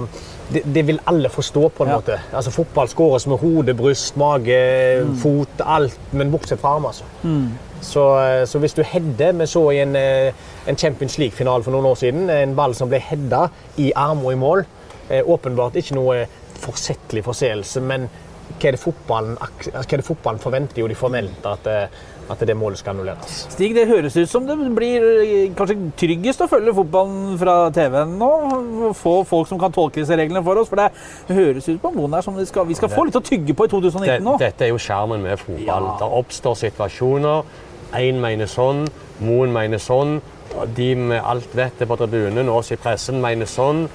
det, 0.52 0.62
det 0.74 0.82
vil 0.86 0.98
alle 1.06 1.28
forstå, 1.32 1.68
på 1.76 1.84
en 1.84 1.90
Ja. 1.90 1.96
måte. 2.00 2.18
Altså 2.32 2.50
Fotball 2.50 2.88
skåres 2.88 3.26
med 3.26 3.38
hode, 3.38 3.74
bryst, 3.74 4.16
mage, 4.16 4.56
fot, 5.22 5.48
alt, 5.64 5.98
men 6.12 6.30
bortsett 6.32 6.60
fra 6.60 6.74
arm. 6.76 6.84
altså. 6.86 7.04
Så, 7.82 8.02
eh, 8.18 8.44
så 8.46 8.58
hvis 8.62 8.74
du 8.74 8.82
header 8.82 9.32
Vi 9.32 9.46
så 9.46 9.70
i 9.72 9.78
en, 9.82 9.96
eh, 9.96 10.32
en 10.68 10.76
Champions 10.76 11.18
League-finale 11.18 11.62
for 11.64 11.72
noen 11.72 11.84
år 11.86 11.94
siden 11.98 12.30
en 12.30 12.54
ball 12.56 12.74
som 12.74 12.88
ble 12.88 12.98
heada 13.00 13.48
i 13.78 13.92
arm 13.96 14.24
og 14.24 14.32
i 14.32 14.36
mål. 14.36 14.64
Eh, 15.10 15.22
Åpenbart 15.26 15.74
ikke 15.74 15.94
noe 15.94 16.26
forsettlig 16.62 17.24
forseelse, 17.24 17.80
men 17.80 18.08
hva 18.58 18.68
er 18.70 18.76
det 18.76 18.80
fotballen, 18.82 19.36
hva 19.38 19.82
er 19.82 20.00
det 20.02 20.06
fotballen 20.06 20.40
forventer? 20.42 20.82
Jo, 20.82 20.88
de 20.90 20.96
forventer 20.98 21.48
at, 21.52 21.66
eh, 21.66 22.02
at 22.32 22.44
det 22.46 22.54
målet 22.56 22.78
skal 22.80 22.94
annulleres. 22.94 23.46
Stig, 23.52 23.74
det 23.76 23.86
høres 23.90 24.16
ut 24.16 24.30
som 24.30 24.46
det 24.46 24.56
blir 24.76 25.04
eh, 25.24 25.50
kanskje 25.58 25.76
tryggest 26.00 26.44
å 26.44 26.48
følge 26.50 26.74
fotballen 26.76 27.36
fra 27.40 27.56
TV-en 27.74 28.14
nå. 28.20 28.30
og 28.88 28.96
Få 28.98 29.14
folk 29.28 29.50
som 29.50 29.60
kan 29.60 29.74
tolke 29.74 30.00
disse 30.00 30.16
reglene 30.18 30.44
for 30.46 30.60
oss. 30.62 30.70
For 30.70 30.80
det 30.80 30.90
høres 31.34 31.68
ut 31.68 31.80
på 31.82 31.92
Moen 31.96 32.14
her 32.16 32.24
som 32.24 32.36
vi 32.38 32.46
skal, 32.48 32.68
vi 32.70 32.78
skal 32.78 32.92
få 32.92 33.08
litt 33.08 33.18
å 33.18 33.24
tygge 33.24 33.56
på 33.58 33.66
i 33.68 33.72
2019 33.72 34.06
Det, 34.08 34.20
nå. 34.24 34.36
dette 34.40 34.68
er 34.68 34.72
jo 34.72 34.80
skjermen 34.80 35.22
med 35.26 35.38
fotball. 35.42 35.90
Ja. 35.90 35.96
Det 36.00 36.10
oppstår 36.22 36.58
situasjoner. 36.62 37.42
Én 37.98 38.22
mener 38.22 38.48
sånn, 38.48 38.86
Moen 39.20 39.52
mener 39.52 39.82
sånn. 39.82 40.20
Og 40.56 40.74
De 40.76 40.88
med 40.98 41.20
alt 41.24 41.54
vettet 41.56 41.88
på 41.88 41.96
tribunen 42.00 42.48
og 42.48 42.60
oss 42.60 42.72
i 42.74 42.78
pressen 42.80 43.20
mener 43.22 43.48
sånn. 43.48 43.86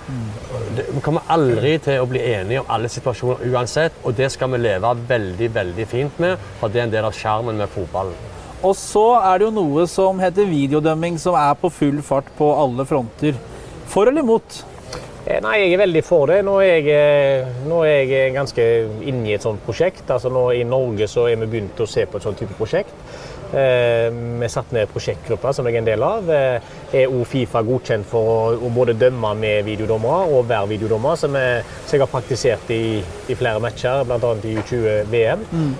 Vi 0.77 1.04
kommer 1.06 1.27
aldri 1.33 1.75
til 1.83 2.01
å 2.01 2.07
bli 2.09 2.24
enige 2.33 2.63
om 2.63 2.71
alle 2.74 2.89
situasjoner 2.92 3.45
uansett, 3.51 4.00
og 4.04 4.15
det 4.18 4.31
skal 4.33 4.51
vi 4.54 4.63
leve 4.63 4.94
veldig 5.09 5.51
veldig 5.59 5.88
fint 5.89 6.24
med, 6.24 6.38
for 6.59 6.74
det 6.74 6.81
er 6.81 6.89
en 6.89 6.95
del 6.98 7.09
av 7.09 7.15
skjermen 7.18 7.59
med 7.62 7.71
fotballen. 7.74 8.18
Og 8.65 8.74
så 8.74 9.06
er 9.19 9.38
det 9.38 9.45
jo 9.45 9.54
noe 9.54 9.86
som 9.89 10.18
heter 10.21 10.50
videodømming, 10.50 11.19
som 11.21 11.38
er 11.38 11.54
på 11.62 11.69
full 11.69 12.01
fart 12.06 12.31
på 12.39 12.50
alle 12.57 12.88
fronter. 12.89 13.38
For 13.88 14.09
eller 14.09 14.25
imot? 14.25 14.63
Eh, 15.27 15.42
Nei, 15.44 15.57
jeg 15.62 15.75
er 15.75 15.81
veldig 15.83 16.04
for 16.07 16.30
det. 16.31 16.39
Nå 16.48 16.56
er 16.63 16.69
jeg, 16.71 16.88
eh, 16.95 17.63
nå 17.68 17.83
er 17.86 17.98
jeg 18.07 18.33
ganske 18.33 18.65
inne 19.04 19.27
i 19.27 19.36
et 19.36 19.44
sånt 19.44 19.62
prosjekt. 19.65 20.09
Altså 20.09 20.31
nå 20.33 20.48
I 20.56 20.63
Norge 20.63 21.07
så 21.12 21.27
er 21.27 21.36
vi 21.42 21.50
begynt 21.51 21.80
å 21.83 21.88
se 21.89 22.06
på 22.07 22.18
et 22.18 22.24
sånt 22.24 22.39
type 22.39 22.56
prosjekt. 22.57 22.95
Eh, 23.53 24.09
vi 24.41 24.47
satt 24.51 24.71
ned 24.75 24.89
prosjektgruppa 24.91 25.53
som 25.55 25.65
jeg 25.69 25.75
er 25.77 25.79
en 25.79 25.88
del 25.88 26.03
av. 26.03 26.29
Eh, 26.29 26.59
er 26.94 27.07
òg 27.07 27.23
Fifa 27.27 27.61
godkjent 27.63 28.05
for 28.05 28.57
å, 28.57 28.71
både 28.75 28.94
dømme 28.99 29.33
med 29.39 29.63
videodommere 29.67 30.27
og 30.35 30.47
være 30.49 30.67
videodommer, 30.73 31.15
som, 31.15 31.35
jeg- 31.35 31.63
har 31.99 32.07
praktisert 32.11 32.69
i, 32.69 33.03
i 33.29 33.35
flere 33.35 33.59
matcher, 33.63 34.03
bl.a. 34.05 34.33
i 34.44 34.55
U20-VM. 34.59 35.45
Mm. 35.51 35.73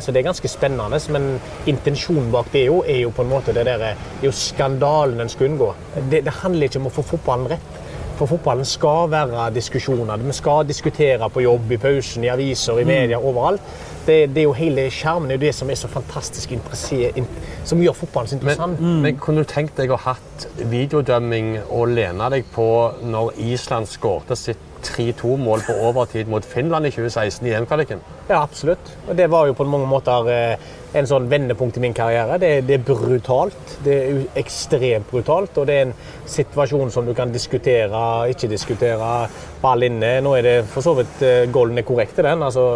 så 0.00 0.12
det 0.12 0.20
er 0.20 0.28
ganske 0.28 0.48
spennende. 0.48 1.00
Men 1.10 1.40
intensjonen 1.66 2.30
bak 2.32 2.52
det 2.52 2.66
jo, 2.66 2.82
er 2.86 3.00
jo 3.04 3.10
på 3.10 3.22
en 3.24 3.30
måte 3.32 3.54
det 3.54 3.64
der, 3.66 3.80
er 3.80 3.96
jo 4.22 4.30
skandalen 4.30 5.20
en 5.20 5.28
skal 5.32 5.48
unngå. 5.48 5.72
Det, 6.10 6.24
det 6.24 6.32
handler 6.42 6.68
ikke 6.68 6.80
om 6.82 6.86
å 6.90 6.94
få 6.94 7.02
fotballen 7.14 7.48
rett. 7.56 7.80
For 8.14 8.30
fotballen 8.30 8.64
skal 8.68 9.08
være 9.10 9.48
diskusjoner. 9.56 10.20
Vi 10.22 10.32
skal 10.36 10.62
diskutere 10.68 11.26
på 11.34 11.42
jobb, 11.42 11.72
i 11.74 11.78
pausen, 11.82 12.22
i 12.22 12.30
aviser, 12.30 12.78
i 12.78 12.84
media, 12.86 13.18
overalt. 13.18 13.60
Det, 14.04 14.18
det 14.34 14.42
er 14.42 14.46
jo 14.48 14.54
hele 14.56 14.86
skjermen 14.92 15.30
det 15.30 15.36
er 15.36 15.40
jo 15.40 15.46
det 15.46 15.54
som 15.56 15.70
er 15.72 15.78
så 15.80 15.88
fantastisk 15.88 16.52
som 17.64 17.80
gjør 17.80 17.96
fotballen 17.96 18.28
så 18.28 18.36
Men, 18.36 18.42
interessant. 18.42 18.84
men 19.04 19.18
kunne 19.22 19.44
du 19.44 19.48
tenkt 19.48 19.78
deg 19.80 19.92
å 19.94 20.00
hatt 20.04 20.46
videodømming 20.70 21.54
og 21.64 21.94
lene 21.94 22.28
deg 22.34 22.46
på 22.52 22.68
når 23.04 23.38
Island 23.52 23.88
skårte 23.88 24.36
sitt 24.38 24.63
3-2-mål 24.86 25.64
på 25.66 25.76
overtid 25.88 26.30
mot 26.30 26.44
Finland 26.46 26.88
i 26.88 26.92
2016 26.94 27.48
i 27.48 27.54
EM-kvaliken? 27.56 28.02
Ja, 28.28 28.42
absolutt. 28.42 28.92
Og 29.08 29.16
det 29.18 29.30
var 29.32 29.48
jo 29.48 29.56
på 29.56 29.66
mange 29.68 29.88
måter 29.90 30.30
eh, 30.32 30.70
en 30.94 31.08
sånn 31.10 31.26
vendepunkt 31.30 31.78
i 31.78 31.82
min 31.82 31.96
karriere. 31.96 32.38
Det, 32.40 32.52
det 32.68 32.78
er 32.78 32.86
brutalt. 32.86 33.76
Det 33.84 33.96
er 33.98 34.22
ekstremt 34.40 35.10
brutalt. 35.10 35.58
Og 35.58 35.68
det 35.68 35.76
er 35.76 35.88
en 35.88 35.96
situasjon 36.30 36.94
som 36.94 37.08
du 37.08 37.14
kan 37.18 37.32
diskutere, 37.34 38.04
ikke 38.32 38.50
diskutere. 38.52 39.12
Ball 39.62 39.88
inne. 39.88 40.16
Nå 40.24 40.36
er 40.38 40.46
det 40.48 40.56
for 40.70 40.86
så 40.86 40.96
vidt 41.00 41.22
eh, 41.26 41.44
Golden 41.52 41.82
er 41.82 41.88
korrekt 41.88 42.20
i 42.20 42.26
den. 42.26 42.44
Altså, 42.46 42.68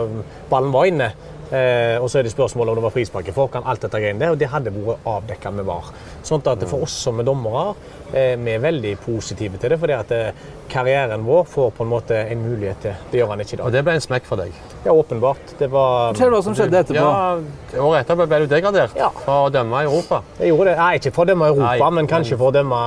ballen 0.50 0.74
var 0.74 0.90
inne. 0.90 1.12
Eh, 1.48 1.96
og 1.96 2.10
så 2.12 2.18
er 2.20 2.26
det 2.26 2.34
spørsmålet 2.34 2.74
om 2.74 2.76
det 2.76 2.84
var 2.84 2.92
frispark 2.92 3.28
i 3.30 3.36
forkant. 3.36 3.68
Alt 3.68 3.86
dette 3.86 4.00
greiene 4.02 4.20
der, 4.20 4.34
og 4.34 4.40
det 4.40 4.50
hadde 4.52 4.72
vært 4.74 5.06
avdekka 5.08 5.52
med 5.56 5.68
VAR. 5.68 5.92
Sånn 6.26 6.44
at 6.44 6.66
for 6.68 6.84
oss 6.84 6.96
som 7.06 7.22
er 7.22 7.28
dommere, 7.28 7.72
vi 8.12 8.52
er 8.54 8.58
veldig 8.62 8.94
positive 9.04 9.58
til 9.60 9.70
det. 9.74 9.78
fordi 9.80 9.92
at 9.92 10.12
eh, 10.16 10.30
karrieren 10.68 11.24
vår 11.24 11.44
får 11.48 11.70
på 11.76 11.84
en 11.84 11.88
måte 11.90 12.16
en 12.28 12.40
mulighet 12.44 12.80
til 12.82 12.92
det 13.12 13.20
gjør 13.20 13.30
han 13.34 13.40
ikke 13.40 13.54
i 13.54 13.56
dag. 13.58 13.66
Og 13.66 13.72
det 13.72 13.82
ble 13.84 13.94
en 13.96 14.04
smekk 14.04 14.24
for 14.28 14.36
deg. 14.40 14.52
Ja, 14.84 14.92
åpenbart. 14.92 15.54
Det 15.58 15.68
var 15.72 16.12
Fortell 16.14 16.30
hva 16.32 16.40
som 16.44 16.54
skjedde 16.56 16.80
etterpå. 16.82 17.02
Ja, 17.02 17.82
Året 17.84 18.04
etterpå 18.06 18.26
ble 18.30 18.38
du 18.44 18.46
degradert 18.52 18.96
Ja. 18.96 19.08
for 19.24 19.48
å 19.48 19.50
dømme 19.52 19.80
i 19.82 19.88
Europa. 19.88 20.22
Jeg 20.38 20.52
gjorde 20.52 20.70
det. 20.70 20.76
Nei, 20.78 20.90
ikke 21.00 21.12
for 21.16 21.24
å 21.24 21.28
dømme 21.32 21.48
Europa, 21.52 21.76
Nei, 21.84 21.90
men 21.98 22.06
kanskje 22.10 22.38
for 22.40 22.48
å 22.52 22.56
dømme 22.58 22.80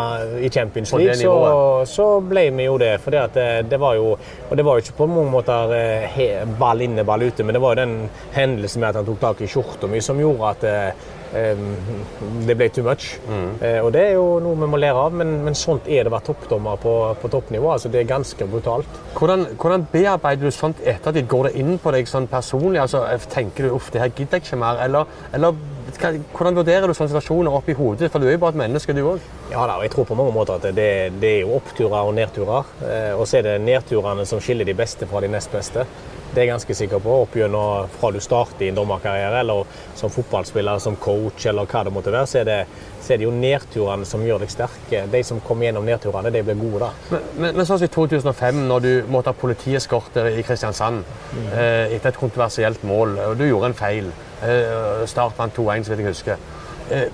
i 0.46 0.50
Champions 0.50 0.94
League. 0.94 1.16
Så, 1.22 1.86
så 1.92 2.08
ble 2.22 2.48
vi 2.58 2.66
jo 2.70 2.78
det. 2.82 2.94
For 3.04 3.12
det, 3.12 3.48
det 3.70 3.80
var 3.82 3.96
jo 4.00 4.12
Og 4.50 4.58
det 4.58 4.66
var 4.66 4.78
jo 4.78 4.84
ikke 4.86 4.98
på 4.98 5.08
mange 5.10 5.32
måter 5.32 5.74
eh, 5.78 6.08
he- 6.16 6.46
ball 6.60 6.82
inne, 6.82 7.04
ball 7.08 7.22
ute, 7.24 7.44
men 7.44 7.54
det 7.56 7.62
var 7.62 7.76
jo 7.76 7.82
den 7.86 8.10
hendelsen 8.36 8.82
med 8.82 8.90
at 8.90 8.96
han 9.02 9.06
tok 9.08 9.20
tak 9.22 9.42
i 9.42 9.48
skjorta 9.48 9.88
mi 9.88 10.02
som 10.04 10.20
gjorde 10.20 10.50
at 10.50 10.64
eh, 10.68 11.10
det 11.32 12.56
ble 12.60 12.68
too 12.70 12.84
much. 12.86 13.16
Mm. 13.28 13.50
Eh, 13.64 13.80
og 13.82 13.92
det 13.96 14.04
er 14.10 14.14
jo 14.18 14.26
noe 14.44 14.60
vi 14.60 14.70
må 14.72 14.80
lære 14.82 15.06
av, 15.08 15.16
men, 15.16 15.38
men 15.46 15.58
sånt 15.58 15.88
er 15.88 16.04
det 16.04 16.12
å 16.12 16.16
være 16.16 16.28
toppdommer 16.32 16.80
på, 16.82 16.96
på 17.22 17.32
toppnivå. 17.32 17.72
Altså, 17.74 17.92
det 17.92 18.02
er 18.02 18.10
ganske 18.10 18.48
brutalt. 18.52 19.00
Hvordan, 19.18 19.48
hvordan 19.62 19.88
bearbeider 19.92 20.50
du 20.50 20.56
sånt 20.56 20.82
ettertid? 20.84 21.30
går 21.32 21.50
det 21.50 21.54
inn 21.62 21.78
på 21.80 21.94
deg 21.96 22.10
sånn 22.10 22.28
personlig? 22.32 22.82
Altså, 22.84 23.06
tenker 23.32 23.68
du 23.68 23.78
uff, 23.78 23.92
det 23.94 24.04
her 24.04 24.12
gidder 24.12 24.40
jeg 24.40 24.48
ikke 24.48 24.60
mer? 24.60 24.82
Eller, 24.84 25.20
eller 25.36 25.56
hva, 25.98 26.14
hvordan 26.36 26.58
vurderer 26.60 26.88
du 26.88 26.96
sånne 26.96 27.12
situasjoner 27.14 27.56
oppi 27.56 27.76
hodet? 27.78 28.12
For 28.12 28.22
du 28.22 28.28
er 28.28 28.36
jo 28.36 28.44
bare 28.44 28.56
et 28.56 28.62
menneske, 28.64 28.96
du 28.96 29.04
òg. 29.06 29.28
Ja 29.52 29.66
da, 29.68 29.78
og 29.78 29.86
jeg 29.86 29.94
tror 29.96 30.08
på 30.10 30.18
mange 30.20 30.36
måter 30.36 30.60
at 30.60 30.68
det, 30.76 30.90
det 31.22 31.36
er 31.38 31.44
jo 31.46 31.58
oppturer 31.60 32.00
og 32.02 32.16
nedturer. 32.18 32.74
Eh, 32.88 33.14
og 33.16 33.28
så 33.28 33.40
er 33.40 33.48
det 33.48 33.60
nedturene 33.66 34.28
som 34.28 34.42
skiller 34.44 34.68
de 34.68 34.76
beste 34.78 35.08
fra 35.10 35.24
de 35.24 35.32
nest 35.32 35.52
beste. 35.54 35.88
Det 36.32 36.40
er 36.40 36.46
jeg 36.46 36.52
ganske 36.54 36.76
sikker 36.80 37.02
på. 37.04 37.14
Opp 37.26 37.34
gjennom 37.36 37.90
fra 37.92 38.10
du 38.16 38.22
starter 38.24 38.64
i 38.64 38.70
en 38.72 38.78
dommerkarriere, 38.78 39.42
eller 39.44 39.66
som 40.00 40.12
fotballspiller, 40.14 40.80
som 40.80 40.96
coach, 40.96 41.44
eller 41.52 41.68
hva 41.68 41.82
det 41.84 41.92
måtte 41.92 42.14
være, 42.14 42.30
så 42.32 42.40
er 42.40 42.48
det, 42.48 42.56
så 43.04 43.14
er 43.14 43.20
det 43.20 43.28
jo 43.28 43.34
nedturene 43.36 44.08
som 44.08 44.24
gjør 44.24 44.46
deg 44.46 44.54
sterke. 44.54 45.04
De 45.12 45.24
som 45.28 45.42
kommer 45.44 45.68
gjennom 45.68 45.90
nedturene, 45.90 46.32
de 46.32 46.44
blir 46.48 46.60
gode 46.62 46.86
da. 46.86 46.92
Men, 47.12 47.28
men, 47.36 47.60
men 47.60 47.68
sånn 47.68 47.82
som 47.82 47.90
i 47.90 47.92
2005, 47.98 48.64
når 48.72 48.88
du 48.88 48.92
måtte 49.12 49.34
ha 49.34 49.42
politieskorte 49.42 50.24
i 50.38 50.48
Kristiansand 50.48 51.04
eh, 51.52 51.92
etter 51.98 52.14
et 52.14 52.22
kontroversielt 52.24 52.88
mål, 52.88 53.18
og 53.28 53.36
du 53.42 53.50
gjorde 53.50 53.74
en 53.74 53.80
feil. 53.84 54.12
Eh, 54.48 55.04
Start 55.12 55.36
vant 55.36 55.60
2-1, 55.60 55.84
så 55.84 55.92
vidt 55.92 56.06
jeg 56.06 56.14
husker. 56.14 56.52
Eh, 56.96 57.10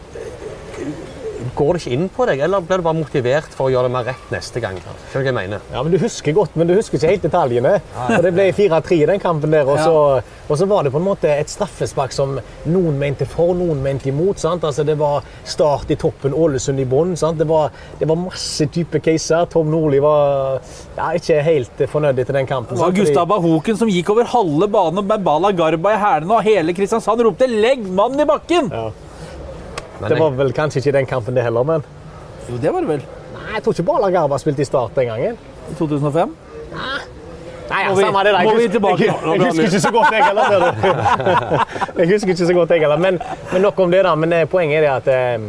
går 1.56 1.74
det 1.78 1.82
ikke 1.84 1.94
inn 1.98 2.08
på 2.10 2.26
deg, 2.30 2.40
eller 2.46 2.62
blir 2.66 2.78
du 2.82 2.84
bare 2.86 2.98
motivert 2.98 3.54
for 3.56 3.68
å 3.68 3.72
gjøre 3.74 3.88
det 3.90 3.94
mer 3.94 4.06
rett 4.12 4.32
neste 4.34 4.62
gang? 4.64 4.78
Skjønner 4.78 5.14
du 5.14 5.18
hva 5.18 5.24
jeg 5.28 5.38
mener? 5.38 5.62
Ja, 5.74 5.84
men 5.84 5.92
Du 5.92 5.98
husker 6.02 6.34
godt, 6.38 6.56
men 6.56 6.68
du 6.68 6.74
husker 6.76 6.98
ikke 7.00 7.12
helt 7.14 7.26
detaljene. 7.28 7.74
Og 8.08 8.22
Det 8.26 8.34
ble 8.34 8.48
4-3 8.58 8.98
i 9.02 9.06
den 9.10 9.20
kampen 9.24 9.52
der. 9.54 9.68
Og 9.70 9.80
så, 9.80 9.96
og 10.48 10.58
så 10.60 10.68
var 10.70 10.84
det 10.88 10.92
på 10.94 11.02
en 11.02 11.08
måte 11.08 11.30
et 11.32 11.50
straffespark 11.52 12.12
som 12.16 12.38
noen 12.66 12.98
mente 13.00 13.26
for, 13.30 13.54
noen 13.58 13.82
mente 13.84 14.10
imot. 14.12 14.40
sant? 14.40 14.64
Altså 14.64 14.84
Det 14.88 14.98
var 15.00 15.24
Start 15.46 15.92
i 15.92 15.96
toppen, 15.96 16.34
Ålesund 16.34 16.80
i 16.80 16.86
bånn. 16.86 17.16
Det, 17.38 17.48
var- 17.48 17.72
det 18.00 18.08
var 18.08 18.16
masse 18.16 18.66
type 18.74 19.00
caser. 19.00 19.46
Tom 19.50 19.70
Nordli 19.72 20.00
var 20.04 20.60
ja, 20.98 21.12
ikke 21.18 21.42
helt 21.44 21.84
fornøyd 21.90 22.20
etter 22.20 22.34
den 22.34 22.48
kampen. 22.48 22.76
Det 22.78 22.84
var 22.84 22.92
Gustav 22.92 23.28
Bahoken 23.28 23.78
som 23.78 23.90
gikk 23.90 24.10
over 24.14 24.24
halve 24.26 24.68
banen 24.68 25.06
med 25.08 25.24
Bala 25.24 25.52
Garba 25.52 25.94
i 25.94 26.00
hælene, 26.02 26.32
og 26.38 26.44
hele 26.44 26.74
Kristiansand 26.74 27.22
ropte 27.22 27.48
'legg 27.48 27.84
mannen 27.88 28.20
i 28.20 28.26
bakken'! 28.26 28.72
Ja. 28.72 28.92
Men 30.02 30.10
Det 30.10 30.20
var 30.20 30.30
vel 30.38 30.52
kanskje 30.54 30.82
ikke 30.84 30.92
den 31.00 31.06
kampen 31.10 31.36
det 31.36 31.44
heller, 31.44 31.64
men 31.64 31.84
Jo, 32.50 32.58
det 32.62 32.72
var 32.74 32.82
det 32.86 32.88
vel. 32.90 33.02
Nei, 33.34 33.54
jeg 33.56 33.64
tror 33.64 33.74
ikke 33.74 33.84
Bala 33.88 34.10
Garba 34.14 34.38
spilte 34.40 34.62
i 34.62 34.66
Start 34.66 34.96
den 34.96 35.08
gangen. 35.10 35.38
I 35.72 35.74
2005. 35.80 36.36
Nei, 37.70 37.82
ja, 37.84 37.90
Må 37.90 37.96
vi- 37.96 38.04
samme 38.04 38.24
det 38.24 38.32
der. 38.34 38.44
må 38.44 38.52
vi 38.56 38.62
Jeg 38.64 38.70
husker- 38.70 38.72
tilbake? 38.72 39.04
Jeg, 39.04 39.16
jeg 39.24 39.46
husker 39.48 39.64
ikke 39.64 39.80
så 39.80 39.92
godt, 39.92 40.12
jeg 40.12 40.24
heller. 40.26 40.44
ser 40.48 40.60
du. 40.60 42.00
Jeg 42.02 42.08
husker 42.14 42.30
ikke 42.30 42.46
så 42.48 42.54
godt, 42.54 42.70
jeg 42.70 42.80
heller. 42.80 42.98
Men, 42.98 43.20
men 43.54 43.62
nok 43.62 43.80
om 43.80 43.92
det, 43.92 44.04
da. 44.06 44.16
Men 44.16 44.34
eh, 44.34 44.46
poenget 44.46 44.78
er 44.78 44.82
det 44.82 44.90
at 44.90 45.08
eh, 45.08 45.42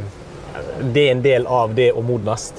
det 0.95 1.05
er 1.07 1.11
en 1.13 1.23
del 1.23 1.47
av 1.47 1.75
det 1.77 1.93
å 1.95 2.03
modnes. 2.03 2.53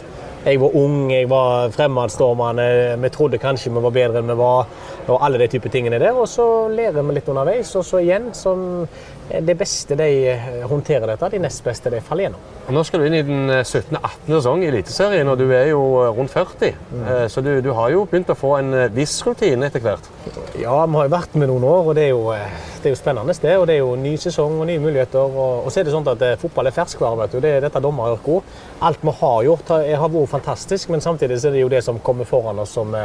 Jeg 0.46 0.60
var 0.62 0.76
ung, 0.76 1.12
jeg 1.12 1.28
var 1.30 1.70
fremadstormende, 1.76 2.96
vi 3.02 3.10
trodde 3.10 3.38
kanskje 3.38 3.74
vi 3.74 3.82
var 3.84 3.92
bedre 3.92 4.22
enn 4.22 4.28
vi 4.32 4.38
var. 4.40 4.68
Og 5.10 5.20
alle 5.26 5.38
de 5.42 5.48
type 5.48 5.70
tingene 5.70 6.00
der. 6.00 6.14
Og 6.16 6.28
så 6.32 6.70
lærer 6.72 7.04
vi 7.04 7.14
litt 7.18 7.28
underveis. 7.28 7.76
Og 7.76 7.84
så 7.84 8.00
igjen, 8.00 8.30
som 8.34 8.88
det 9.30 9.56
beste 9.58 9.96
de 9.96 10.08
eh, 10.32 10.46
håndterer 10.68 11.06
dette, 11.12 11.30
de 11.30 11.42
nest 11.44 11.62
beste 11.64 11.92
de 11.94 12.02
faller 12.02 12.28
gjennom. 12.28 12.46
Og 12.66 12.74
Nå 12.74 12.82
skal 12.86 13.02
du 13.02 13.08
inn 13.10 13.18
i 13.20 13.26
den 13.26 13.52
eh, 13.54 13.62
17.-18. 13.62 14.32
sesong 14.32 14.64
i 14.64 14.70
Eliteserien, 14.72 15.30
og 15.30 15.38
du 15.38 15.46
er 15.54 15.70
jo 15.70 15.82
eh, 16.02 16.10
rundt 16.18 16.34
40. 16.34 16.74
Mm. 16.90 17.04
Så 17.30 17.44
du, 17.46 17.52
du 17.62 17.70
har 17.78 17.92
jo 17.94 18.06
begynt 18.10 18.32
å 18.34 18.38
få 18.38 18.56
en 18.58 18.74
viss 18.96 19.14
rutine 19.26 19.70
etter 19.70 19.84
hvert. 19.84 20.10
Ja, 20.58 20.82
vi 20.90 20.98
har 20.98 21.10
jo 21.10 21.14
vært 21.14 21.38
med 21.38 21.52
noen 21.52 21.68
år, 21.70 21.92
og 21.92 22.00
det 22.00 22.08
er 22.08 22.14
jo, 22.16 22.34
det 22.34 22.90
er 22.90 22.96
jo 22.96 23.00
spennende. 23.00 23.36
Det, 23.40 23.56
og 23.58 23.68
det 23.70 23.76
er 23.78 23.84
jo 23.84 23.94
ny 24.00 24.16
sesong 24.22 24.58
og 24.58 24.70
nye 24.70 24.82
muligheter. 24.82 25.22
Og, 25.30 25.66
og 25.66 25.70
så 25.70 25.82
er 25.82 25.88
det 25.88 25.94
sånn 25.94 26.10
at 26.10 26.26
fotball 26.42 26.72
er 26.72 26.76
ferskvare. 26.76 27.20
vet 27.24 27.36
du. 27.36 27.42
Det 27.46 27.54
er 27.56 27.68
dette 27.68 27.84
dommeryrket 27.86 28.40
òg. 28.40 28.56
Alt 28.90 29.06
vi 29.06 29.14
har 29.22 29.44
gjort, 29.46 29.76
har, 29.76 29.86
har 30.04 30.16
vært 30.16 30.34
fantastisk, 30.34 30.90
men 30.90 31.06
samtidig 31.06 31.38
så 31.38 31.52
er 31.52 31.60
det 31.60 31.68
jo 31.68 31.72
det 31.72 31.84
som 31.86 32.02
kommer 32.02 32.28
foran 32.30 32.66
oss 32.66 32.74
som, 32.80 32.98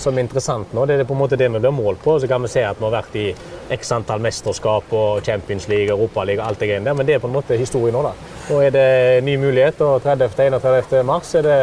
som 0.00 0.16
er 0.16 0.26
interessant 0.26 0.72
nå. 0.76 0.86
Det 0.86 0.98
er 0.98 1.08
på 1.08 1.16
en 1.16 1.22
måte 1.22 1.38
det 1.38 1.48
vi 1.50 1.60
blir 1.60 1.74
målt 1.74 2.02
på. 2.04 2.18
Så 2.20 2.30
kan 2.30 2.42
vi 2.44 2.50
se 2.52 2.64
at 2.66 2.80
vi 2.80 2.86
har 2.86 2.94
vært 2.98 3.18
i 3.18 3.26
x 3.74 3.92
antall 3.92 4.22
mesterskap 4.24 4.92
og 4.96 5.24
Champions 5.26 5.68
League, 5.68 5.92
Europaliga 5.92 6.42
og 6.42 6.52
alt 6.52 6.62
det 6.62 6.70
greiene 6.70 6.88
der, 6.88 6.96
men 6.98 7.08
det 7.08 7.18
er 7.18 7.22
på 7.22 7.28
en 7.28 7.36
måte 7.36 7.58
historie 7.58 7.94
nå, 7.94 8.02
da. 8.06 8.14
Nå 8.48 8.60
er 8.64 8.74
det 8.74 8.88
ny 9.26 9.36
mulighet, 9.40 9.82
og 9.84 10.02
30.-31. 10.06 11.02
mars 11.08 11.34
er 11.36 11.46
det 11.46 11.58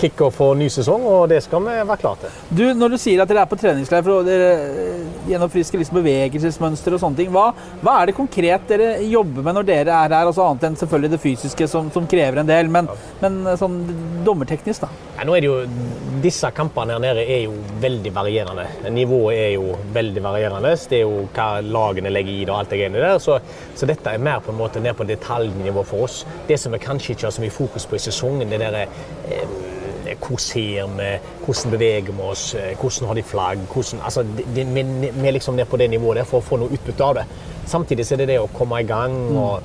kickoff 0.00 0.38
for 0.40 0.58
ny 0.58 0.68
sesong, 0.72 1.04
og 1.08 1.28
det 1.32 1.42
skal 1.44 1.62
vi 1.64 1.74
være 1.80 2.00
klare 2.00 2.24
til. 2.24 2.38
Du, 2.50 2.64
Når 2.74 2.94
du 2.94 2.98
sier 3.00 3.22
at 3.22 3.30
dere 3.30 3.44
er 3.44 3.50
på 3.50 3.58
treningsleir 3.60 4.04
for 4.04 4.20
å 4.20 4.22
friske 4.24 5.30
gjennomfriske 5.30 5.80
liksom 5.80 5.98
bevegelsesmønster 6.00 6.96
og 6.96 7.00
sånne 7.00 7.20
ting, 7.20 7.30
hva, 7.32 7.46
hva 7.82 7.96
er 8.00 8.10
det 8.10 8.16
konkret 8.18 8.66
dere 8.68 8.88
jobber 9.08 9.46
med 9.46 9.58
når 9.58 9.68
dere 9.68 9.94
er 9.94 10.12
her? 10.12 10.28
Altså 10.28 10.44
Annet 10.44 10.66
enn 10.68 10.78
selvfølgelig 10.80 11.12
det 11.14 11.20
fysiske, 11.22 11.68
som, 11.70 11.90
som 11.94 12.08
krever 12.10 12.42
en 12.42 12.50
del, 12.50 12.68
men, 12.72 12.90
men 13.22 13.40
sånn 13.60 13.78
dommerteknisk, 14.26 14.84
da? 14.84 15.04
Ja, 15.18 15.26
nå 15.28 15.36
er 15.36 15.44
det 15.44 15.50
jo, 15.50 15.58
Disse 16.24 16.48
kampene 16.56 16.96
her 16.96 17.02
nede 17.02 17.24
er 17.28 17.42
jo 17.44 17.56
veldig 17.82 18.12
varierende. 18.16 18.64
Nivået 18.94 19.36
er 19.36 19.50
jo 19.56 19.74
veldig 19.92 20.22
varierende. 20.24 20.72
Det 20.88 21.00
er 21.00 21.04
jo 21.04 21.26
hva 21.36 21.48
lagene 21.60 22.12
legger 22.12 22.32
i 22.32 22.46
det 22.46 22.52
og 22.52 22.62
alt 22.62 22.72
det 22.72 22.80
greiene 22.80 23.02
der. 23.02 23.18
Så, 23.20 23.38
så 23.76 23.88
dette 23.88 24.14
er 24.14 24.22
mer 24.24 24.40
på 24.44 24.52
en 24.54 24.60
måte 24.60 24.80
ned 24.80 24.96
på 24.96 25.06
detaljnivå 25.08 25.84
for 25.88 26.06
oss. 26.08 26.22
Det 26.48 26.56
som 26.60 26.72
vi 26.72 26.80
kanskje 26.80 27.12
ikke 27.14 27.28
har 27.28 27.36
så 27.36 27.44
mye 27.44 27.54
fokus 27.54 27.84
på 27.88 27.98
i 27.98 28.04
sesongen, 28.06 28.48
det 28.48 28.62
der 28.62 28.80
eh, 28.84 29.74
hvor 30.20 30.40
ser 30.42 30.86
vi, 30.98 31.08
hvordan 31.44 31.74
beveger 31.74 32.12
vi 32.12 32.28
oss, 32.28 32.44
eh, 32.54 32.74
hvordan 32.80 33.08
har 33.08 33.18
de 33.18 33.22
flagg 33.22 33.64
hvordan, 33.72 34.04
altså, 34.04 34.24
det, 34.54 34.66
vi, 34.74 35.28
er 35.28 35.36
liksom 35.36 35.56
ned 35.56 35.66
på 35.70 35.80
det 35.80 35.90
nivået 35.90 36.20
der 36.20 36.28
for 36.28 36.42
å 36.42 36.44
få 36.44 36.60
noe 36.60 36.72
utbytte 36.74 37.04
av 37.04 37.18
det. 37.20 37.26
Samtidig 37.66 38.04
er 38.12 38.20
det 38.20 38.26
det 38.34 38.40
å 38.42 38.48
komme 38.52 38.82
i 38.82 38.86
gang 38.88 39.14
og 39.40 39.62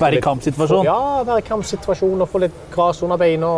Være 0.00 0.18
i 0.18 0.22
kampsituasjon? 0.24 0.86
ja, 0.88 1.22
være 1.26 1.42
i 1.42 1.46
kampsituasjon 1.46 2.24
og 2.24 2.30
få 2.30 2.40
litt 2.42 2.56
gras 2.72 3.02
under 3.04 3.20
beina. 3.20 3.50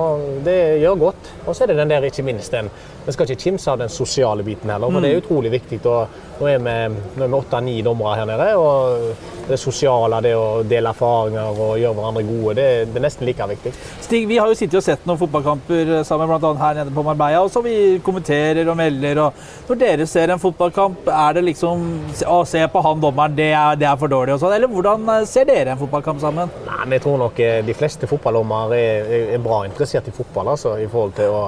Det 0.45 0.59
gjør 0.83 0.99
godt. 1.06 1.30
Og 1.47 1.54
så 1.54 1.64
er 1.64 1.73
det 1.73 1.78
den 1.78 1.95
der, 1.95 2.04
ikke 2.11 2.26
minst 2.26 2.52
den 2.52 2.68
Vi 3.06 3.14
skal 3.14 3.30
ikke 3.30 3.42
kimse 3.45 3.71
av 3.71 3.78
den 3.78 3.92
sosiale 3.92 4.42
biten 4.42 4.71
heller, 4.71 4.90
for 4.90 5.04
det 5.04 5.12
er 5.12 5.21
utrolig 5.23 5.52
viktig. 5.54 5.78
Og 5.87 6.36
nå 6.40 6.49
er 6.50 6.61
vi, 6.61 7.31
åtte-ni 7.38 7.78
dommere 7.87 8.16
her 8.21 8.28
nede, 8.28 8.49
og 8.61 9.25
det 9.47 9.57
sosiale, 9.62 10.19
det 10.25 10.33
å 10.35 10.62
dele 10.66 10.90
erfaringer 10.90 11.55
og 11.62 11.76
gjøre 11.78 11.95
hverandre 11.95 12.23
gode, 12.26 12.55
det, 12.59 12.64
det 12.90 12.99
er 12.99 13.05
nesten 13.05 13.28
like 13.28 13.47
viktig. 13.52 13.73
Stig, 14.02 14.25
vi 14.26 14.38
har 14.43 14.50
jo 14.50 14.57
sittet 14.59 14.81
og 14.81 14.83
sett 14.83 15.05
noen 15.07 15.21
fotballkamper 15.21 15.93
sammen, 16.09 16.26
bl.a. 16.33 16.50
her 16.64 16.81
nede 16.81 16.95
på 16.97 17.05
Marbella, 17.07 17.45
og 17.47 17.52
så 17.55 17.62
vi 17.62 17.76
kommenterer 18.05 18.66
og 18.73 18.76
melder. 18.81 19.21
og 19.28 19.69
Når 19.69 19.81
dere 19.85 20.09
ser 20.11 20.35
en 20.35 20.43
fotballkamp, 20.43 21.07
er 21.14 21.38
det 21.38 21.45
liksom 21.52 21.87
Å, 22.26 22.40
se 22.49 22.64
på 22.73 22.83
han 22.88 23.00
dommeren, 23.05 23.37
det 23.38 23.52
er, 23.55 23.78
det 23.78 23.87
er 23.87 23.97
for 24.02 24.11
dårlig, 24.11 24.35
og 24.35 24.43
sånn. 24.43 24.57
Eller 24.59 24.73
hvordan 24.73 25.07
eh, 25.14 25.23
ser 25.31 25.47
dere 25.47 25.76
en 25.76 25.81
fotballkamp 25.85 26.21
sammen? 26.26 26.50
Nei, 26.66 26.81
men 26.83 26.97
jeg 26.99 27.07
tror 27.07 27.19
nok 27.23 27.40
eh, 27.47 27.61
de 27.71 27.75
fleste 27.78 28.11
fotballdommere 28.11 28.83
er, 28.83 29.11
er- 29.21 29.33
er 29.38 29.47
bra 29.47 29.62
interessert 29.69 30.11
i 30.11 30.16
fotball, 30.16 30.52
altså, 30.57 30.75
i 30.83 30.90
forhold 30.90 31.14
til 31.23 31.31
å, 31.38 31.45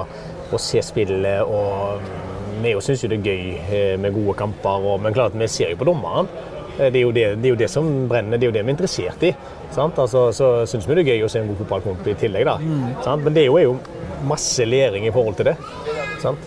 å 0.55 0.59
se 0.61 0.81
spillet. 0.87 1.43
og 1.43 2.28
mm, 2.59 2.67
Vi 2.67 2.75
syns 2.85 3.03
jo 3.03 3.09
det 3.11 3.19
er 3.19 3.29
gøy 3.31 3.43
eh, 3.71 3.95
med 3.99 4.13
gode 4.15 4.35
kamper, 4.39 4.85
og, 4.93 5.01
men 5.03 5.15
klart 5.15 5.35
vi 5.39 5.47
ser 5.47 5.73
jo 5.73 5.79
på 5.81 5.87
dommeren. 5.89 6.29
Eh, 6.79 6.89
Det 6.91 6.95
er, 6.95 7.01
jo 7.01 7.11
det, 7.15 7.25
det 7.41 7.49
er 7.49 7.55
jo 7.55 7.61
det 7.63 7.69
som 7.71 7.89
brenner, 8.11 8.37
det 8.37 8.47
er 8.47 8.51
jo 8.51 8.57
det 8.59 8.65
vi 8.65 8.71
er 8.71 8.77
interessert 8.77 9.23
i. 9.23 9.33
Sant? 9.75 9.99
Altså, 9.99 10.29
så 10.33 10.51
syns 10.69 10.87
vi 10.87 10.95
det 10.99 11.05
er 11.07 11.11
gøy 11.15 11.25
å 11.27 11.31
se 11.31 11.41
en 11.41 11.49
god 11.51 11.63
fotballkamp 11.63 12.07
i 12.07 12.15
tillegg, 12.19 12.45
da. 12.49 12.57
Sant? 13.05 13.23
Men 13.25 13.35
det 13.35 13.43
er 13.43 13.49
jo, 13.51 13.57
er 13.57 13.67
jo 13.69 13.77
masse 14.27 14.65
læring 14.65 15.05
i 15.07 15.11
forhold 15.15 15.35
til 15.39 15.51
det. 15.51 15.57
Sant? 16.19 16.39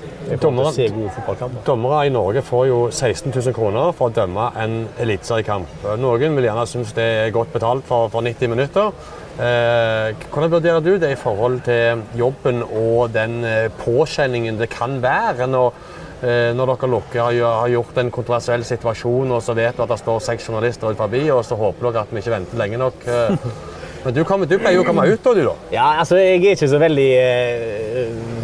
Fotballkamper. 1.17 1.63
Dommere 1.67 2.03
i 2.07 2.13
Norge 2.13 2.43
får 2.45 2.67
jo 2.69 2.79
16 2.91 3.33
000 3.35 3.55
kroner 3.57 3.93
for 3.97 4.11
å 4.11 4.15
dømme 4.15 4.51
en 4.61 4.77
eliteseriekamp. 5.01 5.87
Noen 6.01 6.37
vil 6.37 6.47
gjerne 6.47 6.67
synes 6.69 6.93
det 6.97 7.07
er 7.25 7.35
godt 7.35 7.53
betalt 7.55 7.85
for, 7.89 8.09
for 8.13 8.25
90 8.25 8.53
minutter. 8.53 8.93
Eh, 9.41 10.13
hvordan 10.29 10.53
vurderer 10.53 10.85
du 10.85 10.91
det 11.01 11.15
i 11.15 11.17
forhold 11.17 11.63
til 11.65 12.03
jobben 12.21 12.61
og 12.67 13.15
den 13.15 13.39
eh, 13.49 13.71
påkjenningen 13.81 14.59
det 14.61 14.69
kan 14.75 14.99
være 15.03 15.47
når, 15.49 15.73
når 16.23 16.73
dere 16.75 16.89
lukker, 16.93 17.21
har, 17.25 17.39
har 17.63 17.73
gjort 17.73 17.97
en 17.99 18.11
kontroversiell 18.15 18.63
situasjon, 18.67 19.33
og 19.35 19.43
så 19.43 19.57
vet 19.59 19.75
du 19.77 19.83
at 19.83 19.91
det 19.91 19.99
står 19.99 20.21
seks 20.23 20.49
journalister 20.49 20.93
ut 20.93 21.01
forbi, 21.01 21.25
og 21.35 21.43
så 21.47 21.59
håper 21.59 21.89
dere 21.91 22.05
at 22.07 22.13
vi 22.15 22.23
ikke 22.23 22.35
venter 22.37 22.61
lenge 22.63 22.79
nok. 22.83 23.07
eh. 23.11 23.47
Men 24.05 24.15
du, 24.17 24.25
kommer, 24.27 24.49
du 24.51 24.57
pleier 24.59 24.81
jo 24.81 24.83
å 24.83 24.87
komme 24.87 25.05
ut, 25.07 25.21
da, 25.23 25.33
du, 25.37 25.45
da. 25.47 25.53
Ja, 25.71 25.89
altså 26.03 26.17
jeg 26.19 26.41
er 26.41 26.57
ikke 26.57 26.67
så 26.73 26.79
veldig 26.83 27.09
eh, 27.23 28.42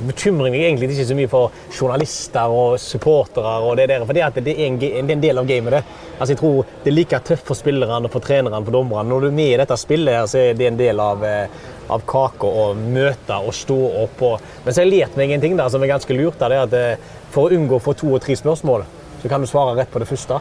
Bekymrer 0.00 0.48
meg 0.48 0.62
egentlig 0.64 0.90
ikke 0.94 1.08
så 1.10 1.16
mye 1.18 1.30
for 1.30 1.56
journalister 1.76 2.52
og 2.54 2.78
supportere. 2.80 3.56
og 3.60 3.76
det 3.76 3.88
der, 3.90 4.04
for 4.06 4.16
det, 4.16 4.44
det, 4.44 4.54
er 4.54 4.66
en, 4.66 4.78
det 4.80 4.90
er 4.96 5.10
en 5.12 5.24
del 5.24 5.38
av 5.38 5.48
gamet. 5.48 5.76
det. 5.76 5.82
Altså 6.18 6.32
jeg 6.32 6.38
tror 6.40 6.64
Det 6.84 6.90
er 6.90 6.96
like 6.96 7.20
tøft 7.24 7.46
for 7.46 7.54
spillerne, 7.58 8.08
for 8.08 8.20
trenerne, 8.20 8.64
for 8.64 8.72
dommerne. 8.72 9.08
Når 9.08 9.20
du 9.20 9.26
er 9.28 9.36
med 9.36 9.52
i 9.52 9.58
dette 9.60 9.76
spillet, 9.76 10.14
her, 10.14 10.26
så 10.26 10.38
er 10.38 10.54
det 10.54 10.66
en 10.70 10.78
del 10.80 11.00
av, 11.00 11.24
eh, 11.24 11.48
av 11.88 12.06
kaka 12.06 12.46
å 12.46 12.70
møte 12.74 13.40
og 13.40 13.52
stå 13.54 13.80
opp. 14.04 14.22
Og, 14.22 14.48
men 14.64 14.72
så 14.72 14.80
har 14.80 14.88
jeg 14.88 14.94
lært 14.98 15.16
meg 15.20 15.32
en 15.32 15.40
ting 15.40 15.56
der, 15.56 15.68
som 15.68 15.82
er 15.82 15.92
ganske 15.92 16.16
lurt. 16.16 16.38
Da, 16.38 16.48
det 16.48 16.56
er 16.56 16.68
at 16.68 16.78
eh, 16.80 17.18
For 17.30 17.46
å 17.46 17.54
unngå 17.54 17.76
å 17.76 17.84
få 17.84 17.94
to 17.94 18.08
og 18.16 18.24
tre 18.24 18.34
spørsmål, 18.34 18.82
så 19.22 19.28
kan 19.30 19.40
du 19.40 19.46
svare 19.46 19.76
rett 19.76 19.92
på 19.92 20.00
det 20.02 20.08
første. 20.10 20.40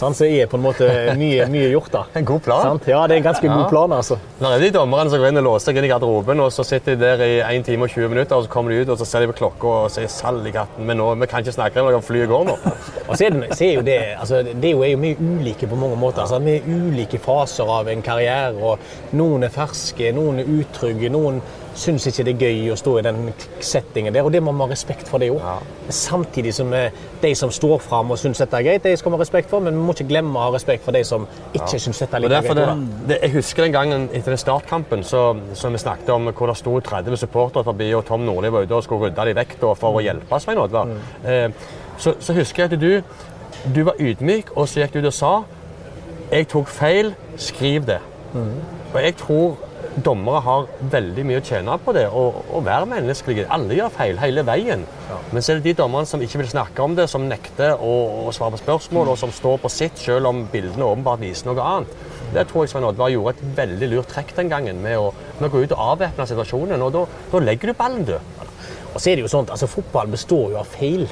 Så 0.00 0.24
er 0.24 0.46
på 0.48 0.56
en 0.56 0.62
måte 0.64 0.86
mye, 1.18 1.44
mye 1.52 1.68
gjort. 1.68 1.90
da. 1.92 2.04
En 2.16 2.24
god 2.24 2.40
plan. 2.46 2.62
Sant? 2.64 2.86
Ja, 2.88 3.02
det 3.06 3.18
er 3.18 3.20
en 3.20 3.26
ganske 3.26 3.48
god 3.48 3.66
plan. 3.68 3.92
altså. 3.92 4.16
Når 4.40 4.54
er 4.56 4.64
de 4.64 4.70
dommerne 4.78 5.12
som 5.12 5.20
går 5.20 5.28
inn 5.28 5.40
og 5.42 5.44
låser 5.44 5.68
seg 5.70 5.80
inn 5.80 5.84
i 5.84 5.90
garderoben, 5.92 6.40
og 6.40 6.52
så 6.54 6.64
sitter 6.64 6.96
de 6.96 7.04
der 7.04 7.24
i 7.26 7.58
1 7.58 7.66
time 7.68 7.84
og 7.84 7.92
20 7.92 8.08
minutter, 8.08 8.36
og 8.36 8.46
så 8.46 8.52
kommer 8.52 8.72
de 8.72 8.80
ut 8.80 8.94
og 8.94 8.98
så 8.98 9.08
ser 9.08 9.26
de 9.26 9.28
på 9.28 9.36
klokka 9.42 9.74
og 9.84 9.90
sier 9.92 10.08
'sall 10.08 10.40
i 10.48 10.54
katten', 10.54 10.86
men 10.88 10.96
nå, 10.96 11.14
vi 11.20 11.26
kan 11.26 11.44
ikke 11.44 11.52
snakke 11.52 11.84
om 11.84 12.02
flyet 12.02 12.28
går 12.28 12.44
nå. 12.48 12.56
Og 13.10 13.16
så 13.18 13.26
er, 13.26 13.30
det, 13.30 13.56
så 13.58 13.64
er 13.64 13.72
jo 13.74 13.80
det, 13.82 13.98
altså, 14.20 14.42
det 14.42 14.70
er 14.70 14.70
jo, 14.70 14.98
mye 15.02 15.16
ulike 15.18 15.66
på 15.66 15.74
mange 15.74 15.96
måter. 15.96 16.20
Altså, 16.22 16.38
vi 16.38 16.56
er 16.56 16.68
ulike 16.68 17.18
faser 17.18 17.66
av 17.66 17.88
en 17.88 18.02
karriere. 18.02 18.54
og 18.62 18.78
Noen 19.12 19.42
er 19.42 19.50
ferske, 19.50 20.12
noen 20.14 20.38
er 20.38 20.44
utrygge, 20.46 21.10
noen 21.10 21.40
syns 21.78 22.06
ikke 22.10 22.24
det 22.26 22.32
er 22.34 22.44
gøy 22.46 22.72
å 22.72 22.76
stå 22.78 22.96
i 22.98 23.04
den 23.06 23.18
settingen 23.64 24.14
der, 24.14 24.26
og 24.26 24.32
det 24.34 24.42
må 24.42 24.52
man 24.52 24.68
ha 24.68 24.74
respekt 24.74 25.08
for, 25.08 25.22
det 25.22 25.30
òg. 25.32 25.42
Samtidig 25.94 26.52
som 26.56 26.72
eh, 26.76 26.96
de 27.22 27.32
som 27.38 27.52
står 27.54 27.78
fram 27.84 28.10
og 28.14 28.18
syns 28.20 28.40
dette 28.42 28.58
er 28.58 28.66
greit, 28.66 28.86
de 28.86 28.96
skal 28.98 29.12
vi 29.12 29.18
ha 29.18 29.22
respekt 29.22 29.50
for, 29.50 29.64
men 29.64 29.76
vi 29.76 29.84
må 29.86 29.94
ikke 29.96 30.08
glemme 30.10 30.34
å 30.38 30.48
ha 30.48 30.54
respekt 30.54 30.84
for 30.86 30.96
de 30.96 31.04
som 31.06 31.26
ikke 31.52 31.78
syns 31.78 32.02
dette 32.02 32.18
er 32.18 32.24
like 32.24 32.42
greit. 32.42 33.14
jeg 33.14 33.32
husker 33.36 33.66
den 33.66 33.76
gangen 33.76 34.08
etter 34.10 34.34
den 34.34 34.42
startkampen 34.42 35.04
så, 35.06 35.24
som 35.54 35.76
vi 35.76 35.82
snakket 35.82 36.10
om, 36.14 36.32
hvor 36.34 36.52
det 36.52 36.58
sto 36.60 36.76
30 36.90 37.22
supportere 37.24 37.66
forbi, 37.66 37.92
og 37.94 38.04
Tom 38.08 38.26
Nordli 38.26 38.52
var 38.52 38.66
ute 38.66 38.76
og 38.76 38.84
skulle 38.86 39.08
rydde 39.08 39.30
dem 39.30 39.40
vekk 39.40 39.56
da, 39.62 39.72
for 39.78 40.00
å 40.00 40.04
hjelpe 40.04 40.42
Svein 40.42 40.60
Oddvar. 40.62 40.92
Eh, 41.24 41.48
så, 42.00 42.16
så 42.18 42.36
husker 42.36 42.64
jeg 42.64 42.72
at 42.72 42.80
du, 42.80 43.72
du 43.74 43.82
var 43.86 43.98
ydmyk, 44.00 44.54
og 44.56 44.68
så 44.68 44.82
gikk 44.84 44.96
du 44.96 45.02
ut 45.04 45.10
og 45.12 45.16
sa 45.16 45.32
jeg 46.30 46.46
tok 46.46 46.68
feil, 46.70 47.08
skriv 47.42 47.86
det. 47.88 47.98
Og 48.94 49.02
jeg 49.02 49.16
tror 49.18 49.58
dommere 50.04 50.40
har 50.44 50.68
veldig 50.92 51.24
mye 51.26 51.40
å 51.40 51.44
tjene 51.44 51.76
på 51.82 51.94
det, 51.96 52.06
og, 52.08 52.40
og 52.54 52.64
være 52.66 52.88
menneskelige. 52.90 53.48
Alle 53.50 53.76
gjør 53.78 53.92
feil 53.94 54.20
hele 54.22 54.44
veien. 54.46 54.84
Men 55.32 55.42
så 55.42 55.52
er 55.52 55.60
det 55.60 55.70
de 55.70 55.80
dommerne 55.82 56.08
som 56.08 56.22
ikke 56.22 56.42
vil 56.42 56.50
snakke 56.52 56.84
om 56.84 56.94
det, 56.98 57.08
som 57.10 57.26
nekter 57.28 57.74
å, 57.74 57.94
å 58.28 58.34
svare 58.34 58.54
på 58.54 58.62
spørsmål, 58.62 59.12
og 59.12 59.18
som 59.20 59.34
står 59.34 59.58
på 59.62 59.72
sitt 59.72 59.98
selv 59.98 60.30
om 60.30 60.44
bildene 60.52 60.86
åpenbart 60.86 61.22
viser 61.24 61.50
noe 61.50 61.66
annet. 61.66 62.06
Det 62.30 62.46
tror 62.46 62.62
jeg 62.62 62.72
Svein 62.72 62.86
Oddvar 62.86 63.10
gjorde 63.10 63.34
et 63.34 63.56
veldig 63.58 63.90
lurt 63.90 64.12
trekk 64.14 64.30
den 64.36 64.52
gangen, 64.52 64.78
med 64.84 65.00
å, 65.00 65.10
med 65.40 65.48
å 65.48 65.52
gå 65.52 65.64
ut 65.64 65.74
og 65.74 65.84
avvæpne 65.96 66.28
situasjonen. 66.30 66.86
Og 66.86 66.94
da, 66.94 67.04
da 67.32 67.42
legger 67.42 67.72
du 67.72 67.78
ballen 67.78 68.06
død. 68.06 68.46
Og 68.90 68.96
så 68.98 69.10
er 69.10 69.18
det 69.18 69.26
jo 69.26 69.32
sånt, 69.32 69.50
altså 69.50 69.70
Fotball 69.70 70.10
består 70.14 70.54
jo 70.54 70.60
av 70.62 70.70
feil. 70.70 71.06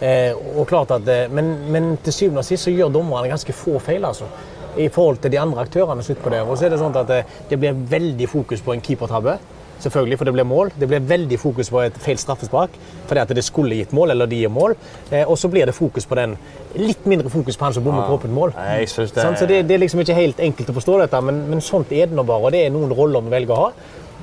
Eh, 0.00 0.32
og 0.54 0.64
klart 0.70 0.94
at, 0.94 1.08
eh, 1.10 1.26
men, 1.28 1.50
men 1.70 1.90
til 2.04 2.14
syvende 2.14 2.44
og 2.44 2.48
sist 2.48 2.64
så 2.64 2.72
gjør 2.72 2.94
dommerne 2.94 3.28
ganske 3.30 3.54
få 3.54 3.78
feil. 3.82 4.06
altså. 4.06 4.30
I 4.76 4.88
forhold 4.88 5.18
til 5.22 5.30
de 5.32 5.38
andre 5.40 5.60
aktørene. 5.64 6.02
på 6.22 6.30
det. 6.30 6.40
Og 6.42 6.58
så 6.58 6.66
er 6.66 6.70
Det 6.70 6.78
sånn 6.78 6.96
at 6.96 7.06
det, 7.08 7.24
det 7.48 7.58
blir 7.58 7.72
veldig 7.72 8.28
fokus 8.28 8.60
på 8.60 8.72
en 8.72 8.80
keepertabbe. 8.80 9.38
Selvfølgelig, 9.80 10.18
for 10.18 10.24
det 10.24 10.34
blir 10.34 10.44
mål. 10.44 10.70
Det 10.78 10.88
blir 10.88 11.00
veldig 11.00 11.38
fokus 11.40 11.70
på 11.70 11.80
et 11.86 11.94
feil 11.96 12.18
straffespark 12.20 12.70
fordi 13.08 13.20
at 13.20 13.28
det 13.34 13.44
skulle 13.44 13.74
gitt 13.74 13.92
mål, 13.96 14.10
eller 14.10 14.26
de 14.26 14.36
gir 14.42 14.48
mål. 14.52 14.74
Eh, 15.10 15.24
og 15.24 15.38
så 15.38 15.48
blir 15.50 15.66
det 15.66 15.74
fokus 15.74 16.06
på 16.06 16.14
den 16.14 16.36
litt 16.76 17.06
mindre 17.06 17.30
fokus 17.32 17.56
på 17.56 17.64
han 17.64 17.72
som 17.74 17.84
bommer 17.84 18.06
på 18.06 18.18
åpent 18.18 18.34
mål. 18.34 18.52
Nei, 18.56 18.80
jeg 18.80 18.88
synes 18.88 19.12
det- 19.12 19.24
Sånn, 19.24 19.36
Så 19.36 19.46
det, 19.48 19.66
det 19.66 19.74
er 19.74 19.78
liksom 19.78 20.00
ikke 20.00 20.14
helt 20.14 20.36
enkelt 20.38 20.68
å 20.68 20.74
forstå 20.74 21.00
dette, 21.00 21.20
men, 21.22 21.48
men 21.50 21.60
sånt 21.60 21.90
er 21.92 22.06
det 22.06 22.14
nå 22.14 22.22
bare. 22.24 22.44
Og 22.44 22.52
det 22.52 22.66
er 22.66 22.70
noen 22.70 22.92
roller 22.94 23.20
vi 23.22 23.30
velger 23.30 23.56
å 23.56 23.56
ha. 23.64 23.72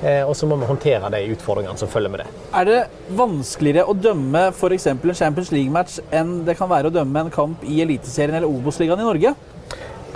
Eh, 0.04 0.22
og 0.30 0.36
så 0.36 0.46
må 0.46 0.56
vi 0.60 0.66
håndtere 0.70 1.10
de 1.10 1.34
utfordringene 1.34 1.78
som 1.78 1.90
følger 1.90 2.10
med 2.14 2.20
det. 2.20 2.28
Er 2.54 2.66
det 2.66 2.88
vanskeligere 3.18 3.88
å 3.90 3.96
dømme 3.98 4.52
f.eks. 4.54 4.86
en 4.88 5.00
Champions 5.16 5.52
League-match 5.52 6.00
enn 6.14 6.46
det 6.46 6.56
kan 6.58 6.70
være 6.70 6.92
å 6.92 6.94
dømme 6.94 7.20
en 7.26 7.32
kamp 7.32 7.64
i 7.66 7.82
Eliteserien 7.82 8.36
eller 8.36 8.48
Obos-ligaen 8.48 9.02
i 9.02 9.08
Norge? 9.10 9.34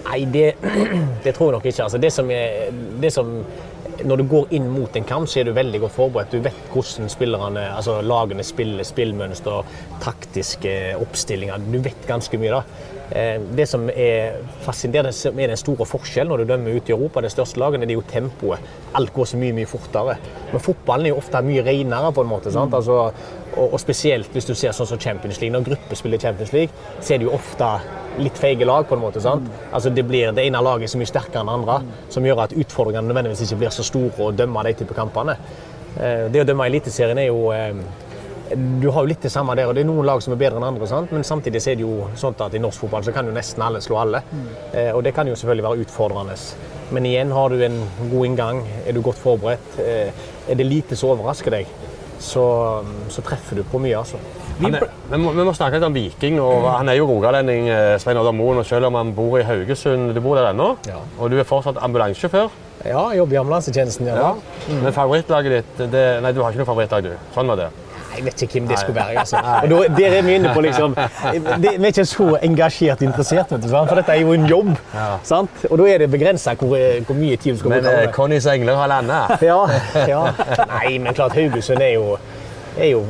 Nei, 0.07 0.21
det, 0.33 0.47
det 1.23 1.35
tror 1.35 1.51
jeg 1.51 1.57
nok 1.59 1.65
ikke. 1.69 1.83
Altså, 1.85 1.97
det 2.01 2.11
som 2.13 2.31
er, 2.33 2.71
det 3.01 3.11
som, 3.13 3.33
når 4.07 4.17
du 4.17 4.23
går 4.31 4.53
inn 4.57 4.69
mot 4.73 4.95
en 4.97 5.05
kamp, 5.07 5.29
så 5.29 5.41
er 5.41 5.49
du 5.49 5.53
veldig 5.53 5.81
godt 5.83 5.93
forberedt. 5.97 6.31
Du 6.33 6.41
vet 6.45 6.71
hvordan 6.73 7.11
spillerne, 7.11 7.67
altså 7.75 7.99
lagene 8.01 8.43
spiller, 8.45 8.83
spillmønster, 8.87 9.67
taktiske 10.01 10.73
oppstillinger. 11.01 11.61
Du 11.71 11.77
vet 11.85 12.07
ganske 12.09 12.39
mye. 12.41 12.57
da. 12.57 12.63
Eh, 13.11 13.41
Det 13.55 13.67
som 13.69 13.89
er 13.89 14.39
fascinerende, 14.65 15.11
det 15.11 15.19
som 15.19 15.39
er 15.39 15.51
den 15.53 15.59
store 15.59 15.85
forskjellen 15.85 16.31
når 16.31 16.41
du 16.45 16.53
dømmer 16.53 16.77
ute 16.79 16.93
i 16.93 16.95
Europa, 16.95 17.21
de 17.21 17.29
største 17.29 17.59
lagene, 17.61 17.85
det 17.85 17.93
er 17.93 17.99
jo 17.99 18.07
tempoet. 18.09 18.59
Alt 18.97 19.13
går 19.13 19.25
så 19.33 19.37
mye 19.37 19.53
mye 19.53 19.69
fortere. 19.69 20.17
Men 20.51 20.63
fotballen 20.63 21.05
er 21.05 21.13
jo 21.13 21.19
ofte 21.21 21.43
mye 21.45 21.63
renere, 21.67 22.11
på 22.15 22.23
en 22.25 22.31
måte. 22.31 22.51
sant? 22.51 22.73
Altså, 22.73 23.11
og, 23.57 23.73
og 23.73 23.79
spesielt 23.79 24.31
hvis 24.33 24.45
du 24.47 24.53
ser 24.55 24.71
sånn 24.75 24.87
som 24.87 24.99
Champions 24.99 25.41
League. 25.41 25.53
Når 25.55 25.65
grupper 25.67 25.99
spiller 25.99 26.21
Champions 26.21 26.53
League, 26.53 26.71
så 26.99 27.13
er 27.15 27.21
det 27.21 27.27
jo 27.27 27.33
ofte 27.35 27.71
litt 28.19 28.37
feige 28.39 28.65
lag. 28.67 28.87
på 28.87 28.95
en 28.95 29.01
måte, 29.03 29.21
sant? 29.21 29.49
Altså 29.71 29.89
Det 29.89 30.03
blir 30.07 30.31
det 30.31 30.45
ene 30.45 30.61
laget 30.63 30.89
så 30.91 30.97
mye 30.99 31.09
sterkere 31.09 31.41
enn 31.41 31.47
det 31.51 31.57
andre, 31.59 31.81
som 32.09 32.23
gjør 32.25 32.43
at 32.45 32.53
utfordringene 32.53 33.07
nødvendigvis 33.11 33.43
ikke 33.47 33.59
blir 33.63 33.75
så 33.75 33.83
store 33.87 34.29
å 34.29 34.31
dømme 34.35 34.63
de 34.67 34.73
type 34.73 34.93
kampene. 34.97 35.37
Eh, 35.99 36.29
Det 36.31 36.41
å 36.41 36.47
dømme 36.47 36.65
Eliteserien 36.67 37.17
er 37.19 37.27
jo 37.27 37.51
eh, 37.51 37.73
du 38.51 38.89
har 38.91 39.05
jo 39.05 39.07
litt 39.07 39.21
det 39.23 39.31
samme 39.31 39.55
der, 39.55 39.69
og 39.69 39.75
det 39.75 39.85
er 39.85 39.87
noen 39.87 40.03
lag 40.05 40.19
som 40.21 40.33
er 40.33 40.39
bedre 40.41 40.59
enn 40.59 40.65
andre. 40.67 40.87
Sant? 40.87 41.11
Men 41.15 41.23
samtidig 41.23 41.61
er 41.67 41.77
det 41.79 41.85
jo 41.85 42.09
sånn 42.19 42.35
at 42.43 42.53
i 42.53 42.59
norsk 42.59 42.81
fotball 42.83 43.03
så 43.07 43.13
kan 43.15 43.25
jo 43.25 43.31
nesten 43.31 43.63
alle 43.63 43.79
slå 43.79 44.01
alle. 44.01 44.23
Eh, 44.73 44.91
og 44.91 45.03
det 45.03 45.13
kan 45.15 45.27
jo 45.27 45.35
selvfølgelig 45.39 45.63
være 45.63 45.85
utfordrende. 45.85 46.35
Men 46.91 47.05
igjen, 47.07 47.31
har 47.31 47.49
du 47.49 47.61
en 47.63 47.77
god 48.11 48.25
inngang, 48.27 48.59
er 48.85 48.91
du 48.91 48.99
godt 49.01 49.21
forberedt, 49.21 49.79
er 49.79 50.55
det 50.59 50.65
lite 50.67 50.97
som 50.99 51.13
overrasker 51.13 51.51
deg, 51.55 51.69
så, 52.21 52.45
så 53.11 53.23
treffer 53.25 53.59
du 53.59 53.63
på 53.67 53.79
mye, 53.81 53.97
altså. 53.97 54.19
Er, 54.61 54.83
vi, 55.09 55.17
må, 55.17 55.31
vi 55.33 55.43
må 55.47 55.53
snakke 55.57 55.79
litt 55.79 55.85
om 55.87 55.95
Viking. 55.95 56.35
og 56.43 56.67
Han 56.69 56.89
er 56.91 56.99
jo 56.99 57.07
rogalending, 57.09 57.67
eh, 57.73 57.95
Svein 58.01 58.19
Oddar 58.21 58.35
Moen, 58.37 58.59
og 58.61 58.67
selv 58.69 58.85
om 58.91 58.97
han 58.99 59.13
bor 59.17 59.39
i 59.39 59.45
Haugesund. 59.47 60.11
Du 60.13 60.21
bor 60.21 60.37
der 60.37 60.51
ennå, 60.51 60.75
Ja. 60.87 60.99
og 61.17 61.31
du 61.33 61.39
er 61.41 61.47
fortsatt 61.49 61.81
ambulansesjåfør. 61.81 62.51
Ja, 62.85 63.01
jeg 63.11 63.17
jobber 63.21 63.35
i 63.35 63.39
ambulansetjenesten. 63.41 64.07
Ja. 64.09 64.33
Men 64.69 64.93
favorittlaget 64.93 65.57
ditt 65.59 65.81
det, 65.93 66.05
Nei, 66.23 66.31
du 66.33 66.41
har 66.41 66.53
ikke 66.53 66.63
noe 66.63 66.69
favorittlag, 66.69 67.03
du. 67.09 67.15
Sånn 67.35 67.49
var 67.49 67.59
det. 67.65 67.69
Jeg 68.15 68.25
vet 68.25 68.41
ikke 68.45 68.59
hvem 68.59 68.67
det 68.67 68.79
skulle 68.79 68.95
være. 68.99 69.19
altså. 69.19 69.37
Og 69.37 69.69
da, 69.69 69.81
Der 69.97 70.17
er 70.17 70.21
vi 70.27 70.35
inne 70.35 70.51
på 70.53 70.61
liksom 70.67 70.95
det, 70.95 71.71
Vi 71.77 71.83
er 71.83 71.87
ikke 71.93 72.05
så 72.05 72.27
engasjert 72.43 73.01
interessert, 73.01 73.51
vet 73.51 73.63
du, 73.63 73.69
sant? 73.69 73.87
for 73.89 73.95
dette 74.01 74.11
er 74.15 74.21
jo 74.21 74.33
en 74.33 74.45
jobb. 74.49 74.73
sant? 75.23 75.65
Og 75.69 75.77
da 75.79 75.87
er 75.93 75.97
det 76.05 76.11
begrensa 76.11 76.53
hvor, 76.59 76.77
hvor 77.07 77.15
mye 77.15 77.35
tid 77.37 77.53
du 77.53 77.59
skal 77.63 77.69
Men 77.75 77.83
bruke. 77.83 77.95
på 77.95 78.09
eh. 78.09 78.13
Connys 78.19 78.45
engler 78.51 78.75
har 78.75 78.87
landa. 78.91 79.21
Ja, 79.41 79.61
ja. 80.07 80.21
Nei, 80.75 80.97
men 80.99 81.13
klart 81.13 81.33
Haugesund 81.39 81.81
er 81.81 81.93
jo, 81.95 82.17
er 82.77 82.91
jo 82.93 83.01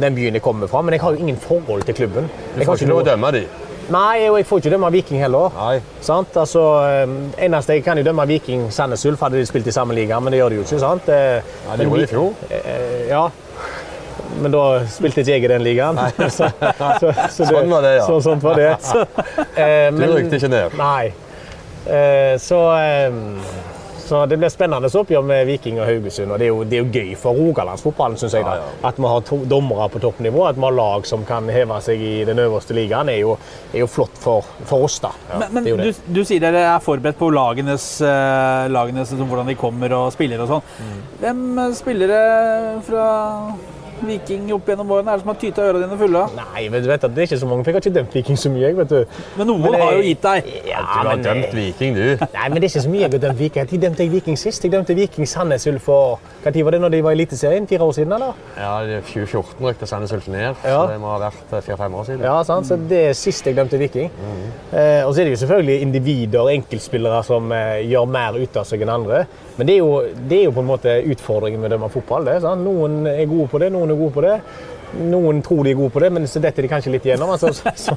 den 0.00 0.14
byen 0.16 0.34
jeg 0.40 0.42
kommer 0.42 0.66
fra, 0.70 0.82
men 0.82 0.92
jeg 0.96 1.00
har 1.04 1.12
jo 1.16 1.18
ingen 1.26 1.36
forhold 1.36 1.82
til 1.88 1.94
klubben. 1.94 2.28
Du 2.56 2.64
får 2.64 2.74
ikke 2.80 2.90
lov 2.94 3.04
å 3.04 3.08
dømme 3.12 3.32
dem. 3.36 3.62
Nei, 3.86 4.24
og 4.26 4.34
jeg 4.40 4.46
får 4.48 4.58
ikke 4.64 4.70
dømme 4.72 4.88
Viking 4.90 5.20
heller. 5.22 5.52
Nei. 5.54 5.76
Sant? 6.02 6.34
Altså, 6.42 6.62
eh, 6.88 7.12
eneste 7.46 7.76
jeg 7.76 7.84
kan 7.86 7.98
jo 8.00 8.02
dømme 8.08 8.24
Viking 8.26 8.64
Sandnes 8.74 9.04
Ulf, 9.06 9.20
hadde 9.22 9.38
de 9.38 9.46
spilt 9.46 9.68
i 9.70 9.74
samme 9.76 9.94
liga, 9.94 10.18
men 10.20 10.34
det 10.34 10.40
gjør 10.40 10.48
de 10.50 10.56
jo 10.58 10.64
ikke. 10.66 10.80
sant? 10.82 11.06
Eh, 11.08 11.42
Ja, 11.68 11.76
de 11.78 11.86
gjorde 11.86 12.00
det 12.00 12.08
i 12.08 12.14
fjor. 12.14 12.32
Ja, 13.08 13.28
men 14.42 14.52
da 14.54 14.64
spilte 14.90 15.22
ikke 15.24 15.32
jeg 15.36 15.44
i 15.46 15.52
den 15.54 15.64
ligaen. 15.66 16.00
så, 16.36 16.50
så, 17.00 17.12
så 17.30 17.46
Sånn 17.52 17.70
var 17.72 17.86
det, 17.86 17.94
ja. 18.00 18.08
Så, 18.08 18.18
sånt 18.24 18.42
var 18.44 18.58
det. 18.60 18.72
Så, 18.90 19.06
eh, 19.54 19.88
Du 19.92 20.02
men- 20.02 20.12
rykte 20.16 20.40
ikke 20.40 20.52
ned. 20.52 20.76
Nei. 20.80 21.12
Eh, 21.86 22.34
så, 22.42 22.58
eh, 22.76 23.12
så 24.06 24.20
det 24.30 24.36
blir 24.38 24.50
spennende 24.54 24.86
oppgjør 24.86 25.22
med 25.26 25.46
Viking 25.48 25.80
og 25.82 25.86
Haugesund. 25.88 26.30
Og 26.30 26.38
det 26.38 26.46
er 26.46 26.50
jo, 26.52 26.60
det 26.66 26.78
er 26.78 26.84
jo 26.84 26.90
gøy 26.94 27.08
for 27.18 27.34
rogalandsfotballen, 27.34 28.18
syns 28.20 28.36
jeg. 28.38 28.44
da. 28.46 28.52
Ja, 28.60 28.68
At 28.86 28.98
vi 29.02 29.08
har 29.10 29.24
to 29.26 29.38
dommere 29.50 29.88
på 29.90 29.98
toppnivå, 30.02 30.44
at 30.46 30.58
vi 30.58 30.62
har 30.62 30.76
lag 30.76 31.06
som 31.10 31.24
kan 31.26 31.48
heve 31.50 31.78
seg 31.82 32.02
i 32.06 32.12
den 32.28 32.38
øverste 32.42 32.74
ligaen, 32.76 33.10
er 33.10 33.18
jo, 33.24 33.34
er 33.72 33.82
jo 33.82 33.88
flott 33.90 34.14
for, 34.22 34.46
for 34.66 34.86
oss, 34.86 35.00
da. 35.02 35.10
Men, 35.32 35.48
men 35.58 35.66
er 35.72 35.82
du, 35.88 36.02
du 36.06 36.22
sier 36.26 36.42
dere 36.44 36.62
er 36.76 36.84
forberedt 36.84 37.18
på 37.18 37.32
lagenes, 37.34 37.88
eh, 38.06 38.66
lagenes 38.70 39.10
sånn, 39.10 39.26
hvordan 39.26 39.50
de 39.50 39.58
kommer 39.58 39.94
og 39.98 40.12
spiller 40.14 40.42
og 40.46 40.54
sånn. 40.54 40.70
Mm. 40.86 41.02
Hvem 41.24 41.42
spillere 41.82 42.22
fra 42.86 43.08
Viking 44.04 44.52
opp 44.54 44.68
gjennom 44.68 44.90
årene 44.92 45.12
er 45.14 45.16
det 45.20 45.24
som 45.24 45.30
har 45.32 45.38
tyta 45.40 45.64
ørene 45.70 45.86
dine 45.86 45.98
fulle? 46.00 46.22
Nei, 46.36 46.66
men 46.72 46.82
du 46.84 46.88
vet 46.90 47.04
at 47.06 47.14
det 47.16 47.22
er 47.24 47.28
ikke 47.30 47.38
så 47.40 47.48
mange. 47.50 47.64
Jeg 47.66 47.74
har 47.76 47.80
ikke 47.84 47.94
dømt 47.96 48.14
Viking 48.18 48.38
så 48.38 48.50
mye. 48.52 48.62
jeg, 48.66 48.76
vet 48.76 48.92
du. 48.92 49.22
Men 49.38 49.46
noen 49.50 49.62
Men 49.64 49.78
har 49.80 49.92
jo 49.96 50.02
gitt 50.06 50.22
deg. 50.26 50.50
Ja, 50.68 50.80
Du 50.82 50.92
har 50.96 51.10
men, 51.16 51.24
dømt 51.24 51.54
Viking, 51.56 51.94
du. 51.96 52.04
Nei, 52.34 52.48
men 52.48 52.60
det 52.60 52.64
er 52.68 52.70
ikke 52.74 52.84
så 52.84 52.92
mye 52.92 53.00
jeg 53.06 53.10
har 53.12 53.24
dømt 53.26 53.38
Viking. 53.40 53.68
Når 53.72 53.82
dømte 53.86 54.02
jeg 54.04 54.12
Viking 54.12 54.38
sist? 54.40 54.64
Jeg 54.64 54.72
dømte 54.72 54.94
Viking 54.98 55.26
Sandnes 55.28 55.66
Ulf 55.70 55.82
for 55.86 56.20
tid 56.52 56.62
var 56.64 56.74
det 56.76 56.80
når 56.80 56.92
de 56.94 57.00
var 57.02 57.14
i 57.14 57.18
Eliteserien? 57.18 57.66
Fire 57.66 57.82
år 57.82 57.92
siden, 57.96 58.12
eller? 58.12 58.34
Ja, 58.56 58.72
det 58.86 58.98
er 59.00 59.00
2014 59.06 59.66
rykte 59.66 59.86
Sandnes 59.90 60.12
Ulf 60.14 60.28
ned, 60.30 60.54
så 60.62 60.86
det 60.90 61.00
må 61.02 61.10
ha 61.10 61.18
vært 61.26 61.52
eh, 61.52 61.62
fire-fem 61.66 61.94
år 61.98 62.04
siden. 62.06 62.22
Ja, 62.26 62.36
sant? 62.46 62.68
så 62.68 62.78
det 62.78 63.00
er 63.10 63.16
sist 63.18 63.46
jeg 63.46 63.56
dømte 63.58 63.78
Viking. 63.80 64.10
Eh, 64.72 65.02
og 65.06 65.12
så 65.14 65.20
er 65.22 65.26
det 65.28 65.34
jo 65.34 65.40
selvfølgelig 65.42 65.80
individer, 65.86 66.50
enkeltspillere, 66.54 67.22
som 67.26 67.50
eh, 67.54 67.82
gjør 67.90 68.06
mer 68.14 68.38
ut 68.38 68.56
av 68.62 68.66
seg 68.68 68.84
enn 68.86 68.92
andre. 68.94 69.24
Men 69.56 69.68
det 69.70 69.74
er 69.74 69.80
jo, 69.82 69.90
det 70.30 70.38
er 70.38 70.44
jo 70.48 70.54
på 70.56 70.62
en 70.64 70.68
måte 70.70 70.94
utfordringen 71.14 71.60
med 71.62 71.70
å 71.70 71.74
dømme 71.76 71.90
fotball. 71.92 72.26
Det, 72.28 72.38
sant? 72.44 72.62
Noen 72.66 73.06
er 73.10 73.24
gode 73.30 73.48
på 73.52 73.60
det, 73.62 73.72
noen 73.74 73.90
er 73.94 73.95
gode 73.98 74.14
på 74.20 74.26
det. 74.26 74.40
Noen 74.96 75.40
tror 75.42 75.64
de 75.66 75.72
er 75.72 75.76
gode 75.76 75.90
på 75.92 76.00
det, 76.00 76.08
men 76.14 76.24
så 76.30 76.38
detter 76.40 76.62
de 76.62 76.68
kanskje 76.70 76.92
litt 76.94 77.04
gjennom. 77.04 77.28
Altså, 77.34 77.50
så, 77.52 77.72
så, 77.74 77.96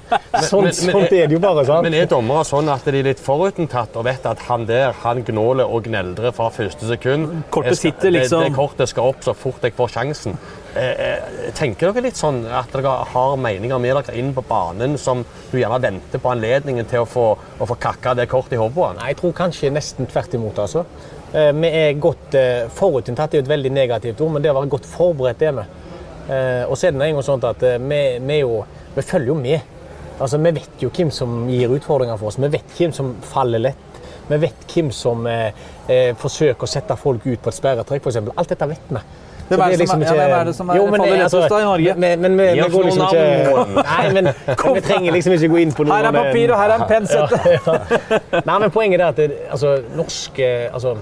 men- 0.66 0.74
sånt 0.74 1.12
er 1.14 1.28
det 1.30 1.36
jo 1.36 1.40
bare. 1.40 1.62
sant? 1.68 1.86
Men 1.86 1.94
er 1.96 2.08
dommere 2.10 2.44
sånn 2.50 2.68
at 2.74 2.84
de 2.90 2.98
er 3.00 3.06
litt 3.12 3.22
forutinntatt 3.24 3.96
og 3.96 4.04
vet 4.08 4.26
at 4.28 4.42
han 4.50 4.66
der 4.68 4.92
han 5.04 5.22
gnåler 5.28 5.70
og 5.70 5.86
gneldrer 5.86 6.34
fra 6.36 6.50
første 6.52 6.90
sekund? 6.90 7.44
Kortet 7.54 7.78
skal- 7.78 7.94
sitter 7.94 8.12
liksom- 8.18 8.44
Det, 8.44 8.50
det 8.50 8.58
kortet 8.58 8.90
skal 8.90 9.12
opp 9.14 9.22
så 9.24 9.36
fort 9.38 9.62
jeg 9.70 9.76
får 9.78 9.94
sjansen. 9.96 10.36
Eh, 10.76 10.90
eh, 11.06 11.52
tenker 11.58 11.94
dere 11.94 12.04
litt 12.10 12.18
sånn 12.20 12.42
at 12.52 12.74
dere 12.74 12.96
har 13.14 13.38
meninger 13.38 13.80
med 13.80 13.96
dere 13.96 14.18
inn 14.20 14.34
på 14.34 14.44
banen 14.50 14.98
som 14.98 15.24
du 15.52 15.58
gjerne 15.62 15.80
venter 15.82 16.20
på 16.20 16.34
anledningen 16.34 16.90
til 16.90 17.06
å 17.06 17.08
få, 17.10 17.28
å 17.62 17.68
få 17.70 17.78
kakka 17.80 18.16
det 18.18 18.28
kortet 18.30 18.54
i 18.58 18.60
hodet 18.62 18.76
på? 18.76 18.90
Nei, 18.98 19.14
jeg 19.14 19.18
tror 19.22 19.38
kanskje 19.46 19.72
nesten 19.72 20.10
tvert 20.10 20.34
imot. 20.34 20.58
altså. 20.66 20.84
Eh, 21.34 21.52
Vi 21.54 21.68
er 21.70 21.94
godt 22.02 22.34
forutinntatt, 22.76 23.30
det 23.32 23.38
er 23.38 23.42
jo 23.44 23.46
et 23.48 23.54
veldig 23.58 23.72
negativt 23.78 24.22
ord, 24.26 24.34
men 24.34 24.42
det 24.42 24.52
å 24.52 24.58
være 24.60 24.70
godt 24.74 24.90
forberedt 24.90 25.42
er 25.48 25.52
vi. 25.62 25.68
Eh, 26.30 26.64
Og 26.70 26.78
så 26.78 26.88
er 26.88 26.92
det 26.92 27.02
en 27.08 27.16
gang 27.18 27.24
sånn 27.26 27.44
at 27.50 27.64
eh, 27.64 27.78
vi, 27.82 28.02
vi, 28.22 28.40
jo, 28.44 28.64
vi 28.96 29.02
følger 29.02 29.28
jo 29.34 29.38
med. 29.40 29.62
Altså, 30.20 30.38
Vi 30.38 30.52
vet 30.52 30.84
jo 30.84 30.90
hvem 30.94 31.12
som 31.12 31.48
gir 31.50 31.72
utfordringer 31.74 32.18
for 32.20 32.28
oss. 32.28 32.38
Vi 32.38 32.48
vet 32.54 32.76
hvem 32.78 32.92
som 32.94 33.16
faller 33.22 33.60
lett. 33.60 34.02
Vi 34.30 34.38
vet 34.38 34.68
hvem 34.76 34.92
som 34.94 35.26
eh, 35.28 35.50
eh, 35.90 36.12
forsøker 36.20 36.68
å 36.68 36.70
sette 36.70 36.96
folk 37.00 37.26
ut 37.26 37.42
på 37.42 37.50
et 37.50 37.56
sperretrekk, 37.58 38.04
f.eks. 38.06 38.20
Alt 38.38 38.50
dette 38.54 38.68
vet 38.70 38.92
vi. 38.94 39.02
Hvem 39.50 39.62
er 39.66 39.72
det 39.74 39.78
det 39.82 39.88
som 39.90 40.02
er- 40.04 40.06
ja, 40.06 40.14
hvem 40.14 40.34
er 40.38 40.46
det 40.46 40.54
som 40.56 40.70
er- 40.70 40.76
Jo, 40.78 40.84
men 40.86 41.00
faller 41.02 41.24
det- 41.24 41.50
da 41.50 41.58
i 41.60 41.64
Norge? 41.66 41.94
Men, 41.98 42.22
men, 42.22 42.38
vi- 42.38 42.44
Gi 42.50 42.54
vi 42.54 42.62
oss 42.62 42.74
går 42.76 42.84
liksom 42.84 43.08
ikke 43.08 43.84
Nei, 43.90 44.12
men, 44.14 44.24
men 44.24 44.74
vi 44.78 44.82
trenger 44.86 45.12
liksom 45.16 45.34
ikke 45.34 45.50
gå 45.50 45.62
inn 45.64 45.72
på 45.74 45.86
noe 45.88 45.96
Her 45.98 46.06
er 46.12 46.12
papir, 46.20 46.52
og 46.54 46.60
her 46.60 46.70
er 46.70 46.76
en 46.76 46.88
pensett. 46.92 48.46
Nei, 48.52 48.60
men 48.60 48.70
Poenget 48.76 49.02
er 49.02 49.08
at 49.08 49.16
det, 49.18 49.32
altså, 49.50 49.80
norsk 49.98 50.38
altså, 50.46 50.94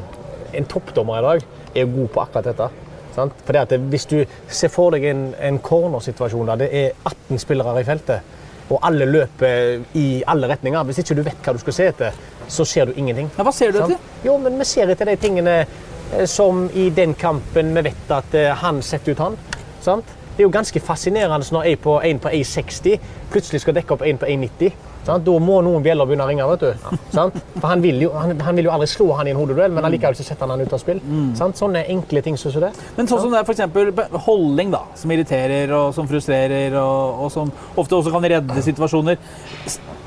en 0.55 0.65
toppdommer 0.71 1.19
i 1.19 1.25
dag 1.27 1.43
er 1.75 1.85
god 1.97 2.07
på 2.15 2.21
akkurat 2.23 2.47
dette. 2.53 2.69
Sant? 3.17 3.33
Fordi 3.45 3.59
at 3.63 3.71
Hvis 3.89 4.05
du 4.05 4.17
ser 4.47 4.69
for 4.69 4.93
deg 4.93 5.07
en, 5.09 5.29
en 5.41 5.59
cornersituasjon 5.59 6.51
der 6.51 6.61
det 6.61 6.67
er 6.83 6.91
18 7.09 7.41
spillere 7.41 7.81
i 7.81 7.87
feltet, 7.87 8.35
og 8.69 8.81
alle 8.83 9.07
løper 9.07 9.83
i 9.95 10.23
alle 10.27 10.49
retninger 10.51 10.83
Hvis 10.83 10.99
ikke 10.99 11.15
du 11.15 11.23
vet 11.23 11.45
hva 11.45 11.53
du 11.55 11.61
skal 11.61 11.73
se 11.73 11.87
etter, 11.93 12.17
så 12.47 12.65
ser 12.65 12.85
du 12.87 12.93
ingenting. 12.95 13.29
Ja, 13.37 13.43
hva 13.47 13.53
ser 13.55 13.71
du 13.71 13.79
etter? 13.81 13.97
Jo, 14.25 14.37
men 14.43 14.59
vi 14.59 14.67
ser 14.67 14.91
etter 14.91 15.09
de 15.09 15.15
tingene 15.19 15.55
eh, 15.63 16.25
som 16.27 16.67
i 16.73 16.89
den 16.95 17.15
kampen 17.19 17.73
vi 17.75 17.87
vet 17.89 18.13
at 18.13 18.37
eh, 18.37 18.53
han 18.63 18.81
setter 18.83 19.15
ut 19.15 19.23
han. 19.23 19.39
Sant? 19.83 20.13
Det 20.37 20.43
er 20.43 20.47
jo 20.47 20.53
ganske 20.53 20.79
fascinerende 20.79 21.47
når 21.51 21.71
en 21.71 21.79
på, 21.81 21.95
en 22.05 22.19
på 22.21 22.29
1,60 22.29 22.99
plutselig 23.31 23.63
skal 23.63 23.75
dekke 23.79 23.95
opp 23.95 24.03
en 24.05 24.19
på 24.21 24.29
1,90. 24.29 24.86
Sant? 25.07 25.23
Da 25.23 25.33
må 25.39 25.61
noen 25.63 25.83
bjeller 25.85 26.07
begynne 26.09 26.25
å 26.25 26.29
ringe. 26.29 26.45
vet 26.49 26.63
du. 26.65 26.95
Sant? 27.13 27.37
For 27.55 27.67
han 27.71 27.83
vil, 27.83 28.01
jo, 28.03 28.11
han, 28.17 28.33
han 28.43 28.59
vil 28.59 28.67
jo 28.67 28.73
aldri 28.75 28.89
slå 28.91 29.07
han 29.15 29.29
i 29.29 29.31
en 29.31 29.39
hodeduell, 29.39 29.71
men 29.75 29.87
allikevel 29.87 30.17
så 30.19 30.25
setter 30.27 30.43
han 30.43 30.55
han 30.57 30.67
ut 30.67 30.75
av 30.75 30.81
spill. 30.83 30.99
Sant? 31.39 31.59
Sånne 31.59 31.85
enkle 31.93 32.23
ting 32.25 32.39
som 32.39 32.51
det. 32.61 32.73
Men 32.97 33.07
sånn 33.09 33.23
som 33.23 33.31
det 33.33 33.39
er 33.41 33.51
eksempel 33.53 33.91
holdning, 34.27 34.73
da, 34.75 34.83
som 34.99 35.13
irriterer 35.15 35.71
og 35.77 35.93
som 35.95 36.09
frustrerer, 36.09 36.75
og, 36.81 37.23
og 37.25 37.31
som 37.33 37.51
ofte 37.79 37.99
også 38.01 38.11
kan 38.13 38.27
redde 38.35 38.63
situasjoner. 38.65 39.21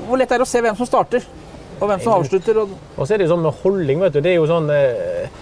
Hvor 0.07 0.21
lett 0.21 0.31
er 0.31 0.41
det 0.41 0.47
å 0.47 0.51
se 0.51 0.61
hvem 0.61 0.77
som 0.77 0.89
starter, 0.89 1.25
og 1.79 1.87
hvem 1.89 2.03
som 2.03 2.13
avslutter? 2.19 2.61
Og, 2.61 2.75
Og 2.97 3.07
så 3.07 3.15
er 3.15 3.21
det 3.21 3.25
jo 3.29 3.33
sånn 3.33 3.45
med 3.47 3.63
holdning, 3.63 4.03
vet 4.05 4.13
du. 4.17 4.21
Det 4.21 4.35
er 4.35 4.37
jo 4.37 4.49
sånn 4.49 4.69
eh, 4.73 5.39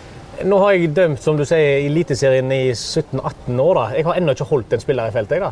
Nå 0.48 0.56
har 0.64 0.72
jeg 0.72 0.94
dømt, 0.96 1.20
som 1.20 1.36
du 1.36 1.44
sier, 1.44 1.82
Eliteserien 1.84 2.48
i 2.56 2.70
17-18 2.72 3.60
år. 3.60 3.74
da. 3.76 3.82
Jeg 3.98 4.06
har 4.08 4.20
ennå 4.22 4.32
ikke 4.38 4.48
holdt 4.54 4.72
en 4.78 4.80
spiller 4.86 5.12
i 5.12 5.16
feltet. 5.16 5.36
jeg 5.36 5.44
da. 5.44 5.52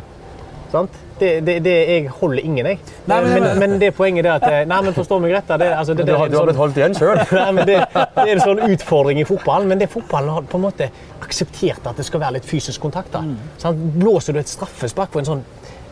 Sant? 0.72 0.96
Det, 1.18 1.30
det, 1.46 1.54
det, 1.64 1.74
jeg 1.88 2.08
holder 2.20 2.44
ingen, 2.44 2.66
jeg. 2.66 2.78
Nei, 3.10 3.20
men- 3.24 3.42
men, 3.42 3.58
men, 3.58 3.76
det 3.80 3.90
poenget 3.96 4.26
er 4.26 4.36
at 4.36 4.46
eh, 4.48 4.64
Nei, 4.70 4.80
men 4.86 4.94
forstå 4.96 5.18
meg 5.22 5.32
rett. 5.34 5.48
Det, 5.60 5.68
altså, 5.74 5.94
det, 5.98 6.06
Du 6.06 6.12
har, 6.14 6.28
du 6.28 6.36
har 6.38 6.44
en 6.46 6.50
blitt 6.52 6.60
holdt 6.62 6.76
igjen 6.80 6.94
sjøl. 6.98 7.18
det, 7.70 7.78
det 7.94 8.24
er 8.24 8.32
en 8.36 8.44
sånn 8.44 8.62
utfordring 8.68 9.20
i 9.22 9.26
fotballen, 9.28 9.68
men 9.72 9.82
det 9.82 9.90
fotballen 9.92 10.30
har 10.36 10.46
på 10.48 10.60
en 10.60 10.66
måte 10.68 10.90
akseptert 11.24 11.86
at 11.90 11.96
det 11.98 12.06
skal 12.06 12.20
være 12.22 12.38
litt 12.38 12.48
fysisk 12.48 12.80
kontakt. 12.84 13.12
da. 13.12 13.24
Sant? 13.58 13.80
Blåser 13.98 14.36
du 14.36 14.42
et 14.42 14.48
straffespark 14.50 15.10
på 15.14 15.22
en 15.22 15.28
sånn 15.32 15.44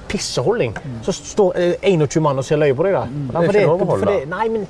pisseholdning, 0.09 0.77
så 1.03 1.13
står 1.17 1.57
eh, 1.59 1.73
21 1.83 2.23
mann 2.23 2.39
og 2.39 2.47
ser 2.47 2.61
løye 2.63 2.77
på 2.79 2.87
deg. 2.87 2.95
da. 2.95 3.07
Ja, 3.35 3.43
er 3.43 3.51
ikke 3.51 3.67
lov 3.67 3.83
å 3.83 3.91
holde. 3.91 4.07
for 4.07 4.31
Nei, 4.31 4.49
men 4.55 4.67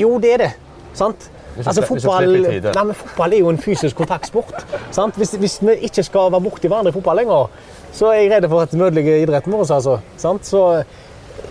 jo, 0.00 0.14
det 0.22 0.32
er 0.36 0.44
det. 0.46 0.50
Sant? 0.96 1.28
Hvis 1.56 1.66
Altså, 1.66 1.82
fotball, 1.86 2.32
nei, 2.46 2.84
men 2.84 2.94
fotball 2.94 3.34
er 3.34 3.42
jo 3.42 3.50
en 3.52 3.58
fysisk 3.58 3.96
kontaktsport. 3.96 4.54
Sant? 4.94 5.16
Hvis, 5.18 5.34
hvis 5.40 5.58
vi 5.62 5.76
ikke 5.88 6.04
skal 6.06 6.32
være 6.32 6.44
borti 6.46 6.70
hverandre 6.70 6.92
i 6.92 6.96
fotball 6.96 7.20
lenger, 7.22 7.46
så 7.92 8.12
er 8.12 8.20
jeg 8.22 8.32
redd 8.32 8.48
for 8.50 8.64
at 8.64 8.74
vi 8.74 8.82
ødelegger 8.86 9.22
idretten 9.24 9.54
vår. 9.54 9.66
Altså. 9.74 9.98
Sant? 10.20 10.46
Så, 10.46 10.62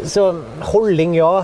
så 0.08 0.26
holdning, 0.72 1.18
ja. 1.18 1.44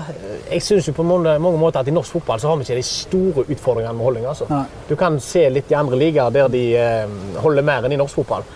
Jeg 0.50 0.62
syns 0.62 0.90
på 0.96 1.04
mange, 1.06 1.38
mange 1.42 1.60
måter 1.60 1.82
at 1.82 1.90
i 1.90 1.94
norsk 1.94 2.18
fotball 2.18 2.40
så 2.40 2.48
har 2.48 2.56
vi 2.60 2.66
ikke 2.66 2.78
de 2.80 2.86
store 2.88 3.44
utfordringene 3.44 3.96
med 3.98 4.08
holdning. 4.08 4.26
Altså. 4.30 4.48
Nei. 4.50 4.64
Du 4.88 4.96
kan 4.96 5.20
se 5.20 5.46
litt 5.52 5.70
i 5.70 5.78
andre 5.78 6.00
ligaer 6.00 6.32
der 6.34 6.48
de 6.52 6.64
eh, 6.80 7.20
holder 7.42 7.66
mer 7.66 7.86
enn 7.86 7.96
i 7.96 8.00
norsk 8.00 8.22
fotball. 8.22 8.46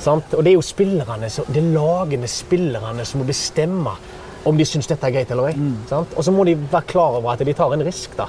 Sant? 0.00 0.34
Og 0.36 0.44
det 0.44 0.54
er 0.54 0.56
jo 0.56 0.64
spillerne, 0.64 1.28
det 1.28 1.60
er 1.60 1.72
lagende 1.74 2.28
spillerne 2.30 3.04
som 3.04 3.20
må 3.20 3.28
bestemme 3.28 3.92
om 4.48 4.56
de 4.56 4.64
syns 4.64 4.86
dette 4.88 5.04
er 5.06 5.12
greit 5.14 5.30
eller 5.30 5.50
ei. 5.50 5.54
Mm. 5.54 5.76
Og 6.16 6.22
så 6.24 6.32
må 6.32 6.44
de 6.48 6.54
være 6.56 6.86
klar 6.88 7.18
over 7.18 7.32
at 7.34 7.42
de 7.44 7.52
tar 7.56 7.72
en 7.76 7.84
risk. 7.84 8.16
da. 8.16 8.26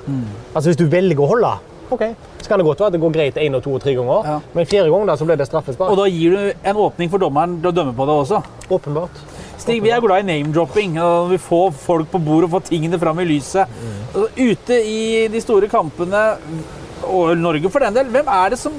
Altså 0.54 0.70
Hvis 0.70 0.80
du 0.82 0.88
velger 0.92 1.20
å 1.24 1.28
holde, 1.32 1.52
ok, 1.92 2.04
så 2.42 2.48
kan 2.50 2.60
det 2.60 2.66
godt 2.68 2.80
være 2.80 2.88
at 2.92 2.94
det 2.98 3.02
går 3.02 3.14
greit 3.16 3.36
én 3.40 3.56
og 3.56 3.64
to 3.64 3.74
og 3.76 3.82
tre 3.84 3.94
ganger, 3.96 4.26
Ja. 4.28 4.40
men 4.54 4.66
fjerde 4.66 4.92
gang 4.92 5.06
da, 5.08 5.16
så 5.16 5.26
blir 5.26 5.38
det 5.38 5.48
straffespark. 5.48 5.90
og 5.92 5.98
da 5.98 6.06
gir 6.06 6.32
du 6.32 6.54
en 6.64 6.76
åpning 6.76 7.10
for 7.10 7.18
dommeren 7.20 7.62
til 7.62 7.72
å 7.72 7.76
dømme 7.76 7.96
på 7.96 8.06
det 8.06 8.16
også. 8.26 8.44
Åpenbart. 8.70 9.24
Stig, 9.58 9.82
vi 9.84 9.90
er 9.92 10.02
glad 10.02 10.24
i 10.24 10.28
name-dropping. 10.42 10.94
Vi 11.30 11.38
får 11.38 11.72
folk 11.74 12.10
på 12.12 12.20
bordet 12.26 12.50
og 12.50 12.62
får 12.62 12.70
tingene 12.70 12.98
fram 13.00 13.20
i 13.20 13.26
lyset. 13.26 13.68
Mm. 13.68 14.28
Ute 14.38 14.74
i 14.84 15.28
de 15.28 15.40
store 15.40 15.68
kampene, 15.70 16.38
og 17.04 17.38
Norge 17.38 17.70
for 17.70 17.80
den 17.80 17.94
del, 17.94 18.06
hvem 18.10 18.28
er 18.28 18.50
det 18.50 18.60
som 18.60 18.74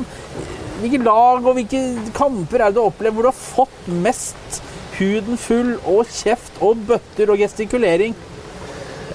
Hvilke 0.83 0.99
lag 1.05 1.45
og 1.47 1.55
hvilke 1.55 2.11
kamper 2.13 2.59
er 2.59 2.65
det 2.73 2.75
du 2.75 2.81
har 2.81 2.91
opplevd 2.91 3.15
hvor 3.15 3.23
du 3.23 3.29
har 3.29 3.37
fått 3.39 3.85
mest 4.03 4.57
huden 4.99 5.41
full 5.41 5.75
og 5.89 6.07
kjeft 6.11 6.61
og 6.61 6.85
bøtter 6.89 7.33
og 7.33 7.41
gestikulering? 7.43 8.17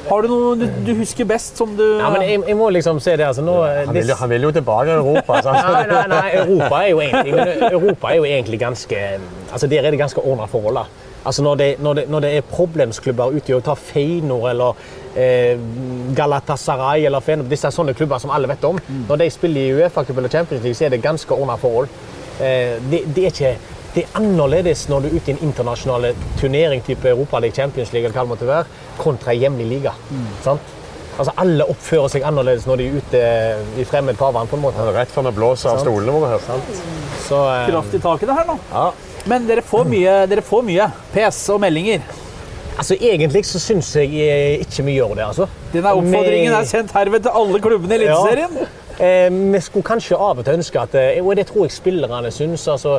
Har 0.08 0.24
du 0.24 0.30
noe 0.32 0.54
du, 0.56 0.66
du 0.88 0.94
husker 1.02 1.28
best 1.28 1.60
som 1.60 1.74
du 1.76 1.84
Ja, 2.00 2.10
men 2.14 2.24
jeg, 2.24 2.40
jeg 2.48 2.56
må 2.56 2.70
liksom 2.72 3.00
se 3.04 3.18
det. 3.20 3.26
altså 3.28 3.44
nå... 3.44 3.58
Han 3.66 3.96
vil, 3.96 4.14
han 4.16 4.30
vil 4.32 4.48
jo 4.48 4.52
tilbake 4.56 4.94
til 4.94 5.02
Europa. 5.02 5.42
altså. 5.42 5.52
Nei, 5.76 5.84
nei, 5.92 6.06
nei, 6.14 6.30
Europa 6.44 6.80
er 6.80 6.88
jo 6.94 7.02
egentlig, 7.04 7.34
men 7.36 7.74
Europa 7.74 8.14
er 8.14 8.22
jo 8.22 8.30
egentlig 8.30 8.60
ganske 8.62 9.04
altså 9.52 9.68
Der 9.68 9.84
er 9.84 9.92
det 9.92 10.00
ganske 10.00 10.24
ordna 10.24 10.48
forhold. 10.48 10.80
da. 10.80 10.86
Altså 11.28 11.44
når 11.44 11.56
det, 11.56 11.68
når, 11.84 11.94
det, 11.94 12.10
når 12.10 12.20
det 12.24 12.30
er 12.38 12.42
problemsklubber 12.42 13.36
ute 13.36 13.56
og 13.56 13.64
tar 13.64 13.76
Feinor 13.76 14.50
eller 14.50 14.78
eh, 15.16 15.60
Galatasaray 16.16 17.04
eller 17.06 17.20
Feinor, 17.20 17.50
disse 17.52 17.68
er 17.68 17.76
sånne 17.76 17.96
klubber 17.98 18.22
som 18.24 18.32
alle 18.32 18.48
vet 18.48 18.64
om, 18.64 18.80
når 19.10 19.24
de 19.24 19.28
spiller 19.34 19.62
i 19.62 19.74
Uefa-cup 19.82 20.22
eller 20.22 20.32
Champions 20.32 20.64
League, 20.64 20.78
så 20.80 20.86
er 20.88 20.96
det 20.96 21.02
ganske 21.04 21.36
ordna 21.36 21.58
forhold. 21.60 21.92
Eh, 22.40 22.78
det, 22.92 23.02
det, 23.16 23.26
er 23.26 23.34
ikke, 23.34 23.52
det 23.98 24.04
er 24.06 24.18
annerledes 24.20 24.84
når 24.92 25.04
du 25.04 25.08
er 25.10 25.16
ute 25.18 25.32
i 25.32 25.34
en 25.34 25.40
internasjonal 25.48 26.12
turnering 26.38 26.84
type 26.86 27.10
Europa 27.10 27.40
League, 27.42 27.56
Champions 27.58 27.90
League 27.96 28.06
eller 28.06 28.14
hva 28.14 28.28
det 28.28 28.34
måtte 28.36 28.50
være, 28.50 28.82
kontra 29.02 29.34
hjemlig 29.34 29.66
liga. 29.72 29.94
Sant? 30.46 30.76
Altså 31.18 31.34
Alle 31.42 31.66
oppfører 31.66 32.12
seg 32.14 32.26
annerledes 32.30 32.68
når 32.70 32.78
de 32.78 32.86
er 32.86 32.98
ute 33.02 33.22
i 33.82 33.86
fremmed 33.90 34.20
farvann. 34.20 34.46
på 34.48 34.60
en 34.60 34.62
måte. 34.68 34.86
Rett 34.94 35.10
før 35.10 35.26
vi 35.32 35.34
blåser 35.40 35.72
av 35.72 35.82
stolene 35.82 36.14
våre 36.14 36.30
her. 36.36 36.62
Så, 37.26 37.42
eh, 37.56 37.72
kraft 37.72 37.98
i 37.98 38.02
taket, 38.04 38.30
det 38.30 38.38
her 38.38 38.46
nå? 38.46 38.60
Ja. 38.72 38.92
Men 39.26 39.48
dere 39.50 39.66
får 39.66 39.90
mye, 39.90 40.28
dere 40.30 40.46
får 40.46 40.62
mye 40.64 40.92
PS 41.16 41.50
og 41.56 41.62
meldinger. 41.66 42.02
altså 42.78 42.94
Egentlig 43.02 43.46
så 43.50 43.60
syns 43.60 43.96
jeg 43.96 44.14
eh, 44.14 44.62
ikke 44.62 44.86
vi 44.86 45.00
gjør 45.00 45.16
det. 45.16 45.26
altså. 45.26 45.48
Denne 45.74 45.96
oppfordringen 45.98 46.54
er 46.54 46.70
sendt 46.70 46.94
herved 46.94 47.26
til 47.26 47.34
alle 47.34 47.60
klubbene 47.66 47.98
i 47.98 48.04
Eliteserien. 48.04 48.68
Eh, 49.00 49.30
vi 49.30 49.60
skulle 49.62 49.86
kanskje 49.86 50.18
av 50.18 50.40
og 50.42 50.46
til 50.48 50.58
ønske 50.58 50.82
at 50.82 50.96
eh, 50.98 51.20
Og 51.22 51.36
det 51.38 51.48
tror 51.52 51.68
jeg 51.68 51.76
spillerne 51.76 52.32
syns. 52.34 52.64
Altså, 52.74 52.96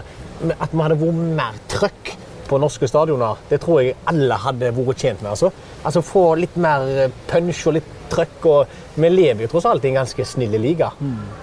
at 0.55 0.71
vi 0.73 0.79
hadde 0.85 0.99
vært 1.01 1.23
mer 1.43 1.57
trøkk 1.69 2.13
på 2.49 2.57
norske 2.63 2.87
stadioner. 2.89 3.37
Det 3.51 3.59
tror 3.61 3.83
jeg 3.83 3.97
alle 4.09 4.37
hadde 4.41 4.71
vært 4.77 5.03
tjent 5.03 5.21
med. 5.23 5.35
altså. 5.35 5.51
Altså 5.85 6.01
Få 6.07 6.23
litt 6.41 6.55
mer 6.57 6.87
eh, 7.07 7.11
punch 7.29 7.67
og 7.69 7.75
litt 7.77 7.91
trøkk. 8.09 8.47
og 8.49 8.79
Vi 9.03 9.11
lever 9.13 9.43
jo 9.45 9.51
tross 9.53 9.67
alt 9.69 9.85
i 9.85 9.91
en 9.91 9.99
ganske 9.99 10.25
snill 10.25 10.55
liga. 10.63 10.93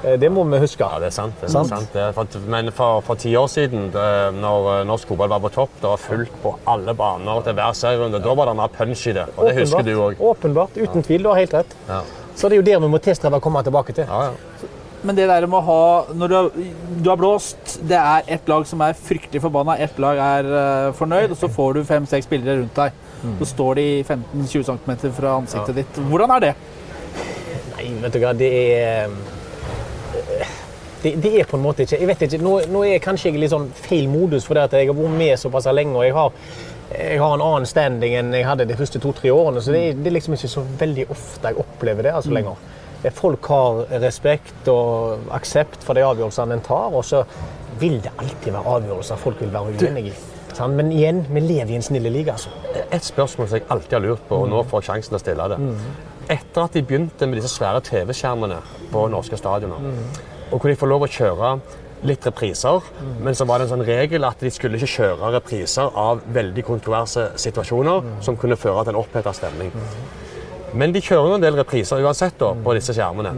Eh, 0.05 0.15
Det 0.23 0.31
må 0.33 0.47
vi 0.49 0.57
huske. 0.63 0.81
Ja, 0.87 0.97
det 1.03 1.11
er 1.11 1.17
sant. 1.19 1.35
Det 1.43 1.49
er 1.49 1.53
Sant. 1.59 1.69
sant. 1.75 1.91
Det 1.93 2.01
er 2.07 2.15
for, 2.15 2.39
men 2.55 2.71
for, 2.71 3.03
for 3.05 3.19
ti 3.21 3.35
år 3.37 3.51
siden, 3.51 3.91
det, 3.93 4.07
når 4.39 4.85
norsk 4.89 5.11
fotball 5.11 5.29
var 5.35 5.43
på 5.45 5.51
topp, 5.59 5.75
det 5.83 5.91
var 5.91 6.01
fullt 6.07 6.41
på 6.41 6.55
alle 6.73 6.95
baner 6.97 7.43
til 7.45 7.53
hver 7.59 7.75
serierunde. 7.77 8.23
Da 8.23 8.33
var 8.39 8.49
det 8.49 8.55
mer 8.63 8.71
punch 8.79 9.05
i 9.11 9.13
det. 9.19 9.27
Og 9.35 9.49
det 9.51 9.57
husker 9.59 9.83
du 9.85 9.93
òg. 9.99 10.23
Åpenbart. 10.31 10.79
Uten 10.79 11.03
tvil. 11.05 11.27
Du 11.27 11.29
har 11.35 11.43
helt 11.43 11.53
rett. 11.59 11.75
Ja. 11.91 12.01
Så 12.35 12.49
det 12.49 12.57
er 12.57 12.61
jo 12.61 12.67
der 12.67 12.81
vi 12.83 12.91
må 12.91 12.99
tilstrebe 13.03 13.39
å 13.39 13.43
komme 13.43 13.63
tilbake 13.65 13.95
til. 13.95 14.09
Ja, 14.09 14.31
ja. 14.31 14.71
Men 15.05 15.17
det 15.17 15.27
der 15.29 15.45
med 15.45 15.59
å 15.59 15.65
ha 15.67 16.13
Når 16.17 16.31
du 16.31 16.35
har, 16.35 16.47
du 17.03 17.09
har 17.11 17.17
blåst, 17.19 17.75
det 17.85 17.97
er 17.99 18.31
ett 18.35 18.47
lag 18.49 18.65
som 18.65 18.81
er 18.81 18.97
fryktelig 18.97 19.43
forbanna, 19.43 19.77
ett 19.77 19.99
lag 20.01 20.17
er 20.17 20.49
uh, 20.49 20.93
fornøyd, 20.97 21.35
og 21.35 21.37
så 21.37 21.49
får 21.51 21.77
du 21.77 21.83
fem-seks 21.85 22.25
spillere 22.25 22.63
rundt 22.63 22.79
deg. 22.79 23.01
Så 23.39 23.47
står 23.53 23.79
de 23.79 23.85
15-20 24.03 24.65
cm 24.67 25.13
fra 25.17 25.37
ansiktet 25.39 25.79
ditt. 25.79 25.99
Hvordan 26.09 26.33
er 26.35 26.43
det? 26.43 26.51
Nei, 27.75 27.87
vet 28.03 28.13
du 28.13 28.19
hva, 28.21 28.33
det 28.37 28.51
er 28.53 29.15
det, 31.05 31.15
det 31.21 31.31
er 31.39 31.49
på 31.49 31.57
en 31.57 31.61
måte 31.61 31.85
ikke 31.85 31.99
Jeg 31.99 32.09
vet 32.09 32.23
ikke, 32.25 32.39
Nå, 32.41 32.53
nå 32.71 32.81
er 32.87 33.01
kanskje 33.03 33.29
jeg 33.29 33.37
i 33.37 33.41
litt 33.43 33.53
sånn 33.53 33.67
feil 33.77 34.07
modus 34.09 34.47
fordi 34.47 34.63
at 34.63 34.73
jeg 34.73 34.89
har 34.89 34.97
vært 34.97 35.17
med 35.19 35.37
såpass 35.37 35.67
lenge. 35.69 35.93
og 35.97 36.05
jeg 36.05 36.15
har, 36.17 36.31
jeg 36.91 37.19
har 37.19 37.33
en 37.33 37.41
annen 37.41 37.65
standing 37.65 38.13
enn 38.19 38.33
jeg 38.35 38.45
hadde 38.45 38.65
de 38.69 38.75
første 38.77 38.99
to-tre 39.01 39.31
årene. 39.33 39.61
Så 39.63 39.73
det, 39.73 39.83
det 40.03 40.11
er 40.11 40.17
liksom 40.19 40.35
ikke 40.37 40.51
så 40.51 40.63
veldig 40.79 41.07
ofte 41.15 41.49
jeg 41.51 41.57
opplever 41.63 42.03
det 42.09 42.13
altså 42.13 42.33
lenger. 42.35 42.59
Eh, 43.03 43.11
Folk 43.13 43.45
har 43.51 43.83
respekt 44.03 44.69
og 44.71 45.25
aksept 45.35 45.83
for 45.85 45.97
de 45.97 46.05
avgjørelsene 46.05 46.57
en 46.59 46.63
tar, 46.65 46.93
og 46.93 47.03
så 47.05 47.23
vil 47.81 47.97
det 48.05 48.13
alltid 48.21 48.53
være 48.55 48.71
avgjørelser 48.77 49.19
folk 49.19 49.41
vil 49.43 49.51
være 49.53 49.73
uenig 49.81 50.05
i. 50.11 50.13
Sant? 50.55 50.77
Men 50.77 50.91
igjen, 50.95 51.23
vi 51.29 51.41
lever 51.43 51.73
i 51.73 51.75
en 51.75 51.83
snill 51.83 52.05
liga. 52.07 52.37
altså. 52.37 52.49
Et 52.95 53.03
spørsmål 53.03 53.49
som 53.49 53.57
jeg 53.59 53.65
alltid 53.69 53.97
har 53.97 54.03
lurt 54.05 54.21
på, 54.29 54.37
og 54.45 54.49
nå 54.53 54.61
får 54.69 54.81
jeg 54.85 54.87
sjansen 54.91 55.11
til 55.11 55.17
å 55.19 55.23
stille 55.25 55.47
det. 55.51 55.57
Etter 56.31 56.61
at 56.63 56.73
de 56.77 56.81
begynte 56.87 57.27
med 57.27 57.41
disse 57.41 57.51
svære 57.51 57.81
TV-skjermene 57.85 58.61
på 58.93 59.03
norske 59.11 59.37
stadioner, 59.37 59.83
og 60.51 60.55
hvor 60.61 60.69
de 60.71 60.77
får 60.79 60.89
lov 60.93 61.03
å 61.05 61.11
kjøre 61.11 61.49
litt 62.05 62.25
repriser, 62.27 62.85
men 63.23 63.35
så 63.37 63.47
var 63.49 63.59
det 63.59 63.67
en 63.67 63.73
sånn 63.75 63.87
regel 63.87 64.27
at 64.27 64.43
de 64.43 64.51
skulle 64.53 64.77
ikke 64.79 64.93
kjøre 64.95 65.31
repriser 65.39 65.97
av 65.99 66.21
veldig 66.35 66.65
kontroverse 66.67 67.31
situasjoner 67.41 68.21
som 68.25 68.37
kunne 68.39 68.59
føre 68.59 68.85
til 68.85 68.95
en 68.95 69.01
oppheta 69.01 69.33
stemning. 69.35 69.73
Men 70.75 70.91
de 70.91 70.99
kjører 71.03 71.37
en 71.37 71.43
del 71.43 71.55
repriser 71.55 72.03
uansett 72.03 72.35
da, 72.41 72.51
på 72.51 72.73
disse 72.75 72.93
skjermene. 72.95 73.31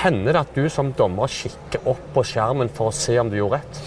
Hender 0.00 0.34
det 0.34 0.40
at 0.42 0.56
du 0.56 0.64
som 0.72 0.90
dommer 0.98 1.30
kikker 1.30 1.86
opp 1.92 2.06
på 2.16 2.24
skjermen 2.26 2.72
for 2.74 2.90
å 2.90 2.96
se 2.96 3.14
om 3.22 3.30
du 3.30 3.38
gjorde 3.38 3.60
rett? 3.60 3.82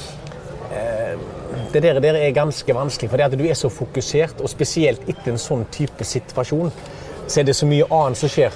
Det 1.74 1.82
der, 1.84 2.00
der 2.02 2.18
er 2.18 2.32
ganske 2.34 2.74
vanskelig, 2.76 3.10
for 3.12 3.20
det 3.20 3.26
at 3.28 3.36
du 3.38 3.44
er 3.46 3.58
så 3.58 3.70
fokusert, 3.70 4.42
og 4.42 4.50
spesielt 4.50 5.04
etter 5.10 5.34
en 5.34 5.42
sånn 5.42 5.66
type 5.74 6.06
situasjon, 6.06 6.72
så 7.28 7.42
er 7.42 7.48
det 7.50 7.56
så 7.58 7.68
mye 7.70 7.88
annet 7.94 8.20
som 8.20 8.32
skjer. 8.32 8.56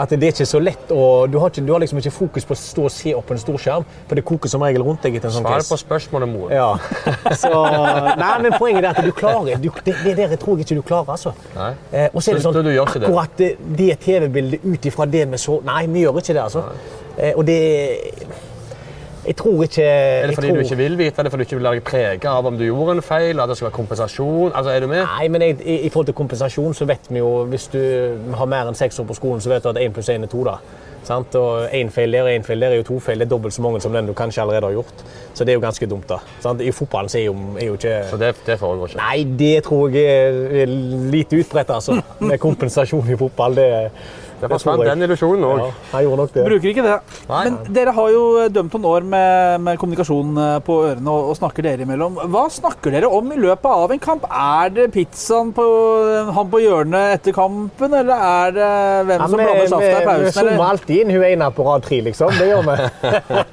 At 0.00 0.12
det 0.12 0.24
er 0.24 0.32
ikke 0.32 0.46
så 0.48 0.60
lett 0.62 0.92
å 0.94 1.26
Du 1.28 1.38
har, 1.38 1.50
ikke, 1.52 1.64
du 1.66 1.72
har 1.74 1.82
liksom 1.82 1.98
ikke 2.00 2.12
fokus 2.14 2.46
på 2.48 2.56
å 2.56 2.58
stå 2.58 2.86
og 2.88 2.92
se 2.94 3.14
opp 3.16 3.26
på 3.28 3.36
en 3.36 3.42
storskjerm, 3.42 3.86
for 4.08 4.18
det 4.18 4.24
koker 4.28 4.52
som 4.52 4.64
regel 4.64 4.84
rundt 4.86 5.04
deg 5.04 5.18
etter 5.18 5.28
en 5.28 5.36
sånn 5.36 5.48
Svar 5.48 5.64
på 5.68 5.78
spørsmålet, 5.82 6.30
mor. 6.32 6.52
Ja. 6.54 6.70
Så, 7.42 7.50
nei, 8.18 8.32
men 8.44 8.56
poenget 8.56 8.86
er 8.86 8.92
at 8.92 9.02
du 9.04 9.12
klarer 9.16 9.60
du, 9.60 9.68
det, 9.84 9.96
det 10.04 10.14
der 10.20 10.36
tror 10.40 10.56
jeg 10.56 10.66
ikke 10.66 10.78
du 10.80 10.86
klarer, 10.86 11.12
altså. 11.16 11.34
Nei. 11.56 11.72
Eh, 11.90 12.08
og 12.12 12.22
så 12.22 12.32
er 12.32 12.38
det 12.38 12.44
sånn, 12.46 12.70
akkurat 12.84 13.36
det, 13.40 13.50
det 13.78 13.98
TV-bildet 14.04 14.64
ut 14.64 14.88
ifra 14.88 15.08
det 15.10 15.26
vi 15.32 15.40
så 15.40 15.58
Nei, 15.66 15.84
vi 15.90 16.06
gjør 16.06 16.22
ikke 16.22 16.36
det, 16.36 16.46
altså. 16.46 16.64
Eh, 17.16 17.34
og 17.36 17.44
det 17.48 17.60
Jeg 19.26 19.36
tror 19.38 19.62
ikke 19.62 19.82
Er 19.82 20.26
det 20.26 20.34
fordi 20.34 20.48
tror... 20.48 20.56
du 20.56 20.62
ikke 20.62 20.76
vil 20.76 20.98
vite? 20.98 21.14
Er 21.18 21.22
det 21.22 21.32
fordi 21.32 21.44
du 21.44 21.46
ikke 21.46 21.56
vil 21.56 21.66
la 21.68 21.72
deg 21.76 21.84
prege 21.86 22.28
av 22.28 22.46
om 22.46 22.56
du 22.58 22.64
gjorde 22.64 22.96
en 22.98 23.02
feil? 23.06 23.40
At 23.40 23.48
det 23.48 23.56
skal 23.56 23.68
være 23.68 23.76
kompensasjon? 23.76 24.52
Altså, 24.54 24.70
er 24.70 24.80
du 24.80 24.88
med? 24.90 25.04
Nei, 25.06 25.28
men 25.28 25.42
i, 25.42 25.50
i, 25.62 25.76
i 25.86 25.90
forhold 25.94 26.10
til 26.10 26.16
kompensasjon 26.18 26.74
så 26.74 26.88
vet 26.90 27.10
vi 27.10 27.22
jo 27.22 27.44
Hvis 27.50 27.68
du 27.72 27.82
har 28.34 28.50
mer 28.50 28.70
enn 28.70 28.78
seks 28.78 28.98
år 28.98 29.06
på 29.06 29.14
skolen, 29.20 29.40
så 29.40 29.52
vet 29.52 29.62
du 29.62 29.70
at 29.70 29.78
én 29.78 29.94
pluss 29.94 30.10
én 30.10 30.26
er 30.26 30.32
to. 30.32 30.42
da. 30.48 30.58
Sant? 31.06 31.34
Og 31.38 31.70
én 31.74 31.90
feil 31.90 32.14
der 32.14 32.26
og 32.26 32.30
én 32.30 32.44
feil 32.46 32.62
der 32.62 32.74
er 32.74 32.80
jo 32.80 32.86
to 32.86 32.98
feil. 33.02 33.18
Det 33.18 33.26
er 33.26 33.30
dobbelt 33.30 33.54
så 33.54 33.62
mange 33.62 33.80
som 33.82 33.94
den 33.94 34.10
du 34.10 34.14
kanskje 34.14 34.42
allerede 34.42 34.68
har 34.70 34.76
gjort. 34.76 35.04
Så 35.34 35.44
det 35.44 35.54
er 35.54 35.58
jo 35.58 35.64
ganske 35.64 35.86
dumt. 35.90 36.08
da. 36.08 36.18
Sant? 36.42 36.62
I 36.62 36.70
fotballen 36.74 37.10
så 37.10 37.18
er 37.18 37.24
jo, 37.24 37.36
er 37.58 37.66
jo 37.66 37.78
ikke 37.78 37.94
Så 38.10 38.18
det, 38.18 38.34
det 38.46 38.58
foregår 38.58 38.92
ikke. 38.92 39.00
Nei, 39.02 39.38
det 39.38 39.54
tror 39.66 39.94
jeg 39.94 40.04
er, 40.04 40.42
er 40.62 40.74
lite 41.14 41.42
utbredt, 41.42 41.70
altså. 41.70 42.00
Med 42.30 42.38
kompensasjon 42.42 43.10
i 43.10 43.18
fotball. 43.18 43.58
Det, 43.58 43.68
Det 44.42 44.50
forsvant 44.52 44.84
den 44.86 45.06
illusjonen 45.06 45.46
òg. 45.46 45.60
ja. 45.62 46.46
Bruker 46.48 46.70
ikke 46.72 46.84
det. 46.86 46.96
Nei. 47.28 47.42
Men 47.46 47.58
dere 47.76 47.94
har 47.96 48.12
jo 48.14 48.22
dømt 48.52 48.74
noen 48.76 48.88
år 48.90 49.06
med, 49.14 49.60
med 49.68 49.80
kommunikasjon 49.80 50.38
eh, 50.42 50.56
på 50.66 50.78
ørene 50.88 51.12
og, 51.14 51.30
og 51.32 51.38
snakker 51.38 51.66
dere 51.66 51.86
imellom. 51.86 52.18
Hva 52.32 52.44
snakker 52.52 52.94
dere 52.96 53.10
om 53.12 53.30
i 53.34 53.38
løpet 53.40 53.70
av 53.70 53.94
en 53.94 54.02
kamp? 54.02 54.26
Er 54.28 54.72
det 54.74 54.88
pizzaen 54.94 55.52
på 55.56 55.66
han 56.36 56.50
på 56.52 56.62
hjørnet 56.62 57.18
etter 57.18 57.36
kampen, 57.36 57.94
eller 58.02 58.26
er 58.28 58.56
det 58.56 58.70
hvem 59.08 59.20
Ja, 59.22 59.28
som 59.28 59.42
blander 59.42 59.70
safta 59.70 59.92
i 59.92 60.06
pausen? 60.06 60.24
Vi 60.26 60.32
zoomer 60.38 60.64
alltid 60.68 61.02
inn 61.04 61.14
hun 61.14 61.26
ene 61.28 61.50
på 61.54 61.66
rad 61.68 61.86
tre, 61.86 62.00
liksom. 62.08 62.34
Det 62.38 62.48
gjør 62.50 62.66
vi. 62.68 62.76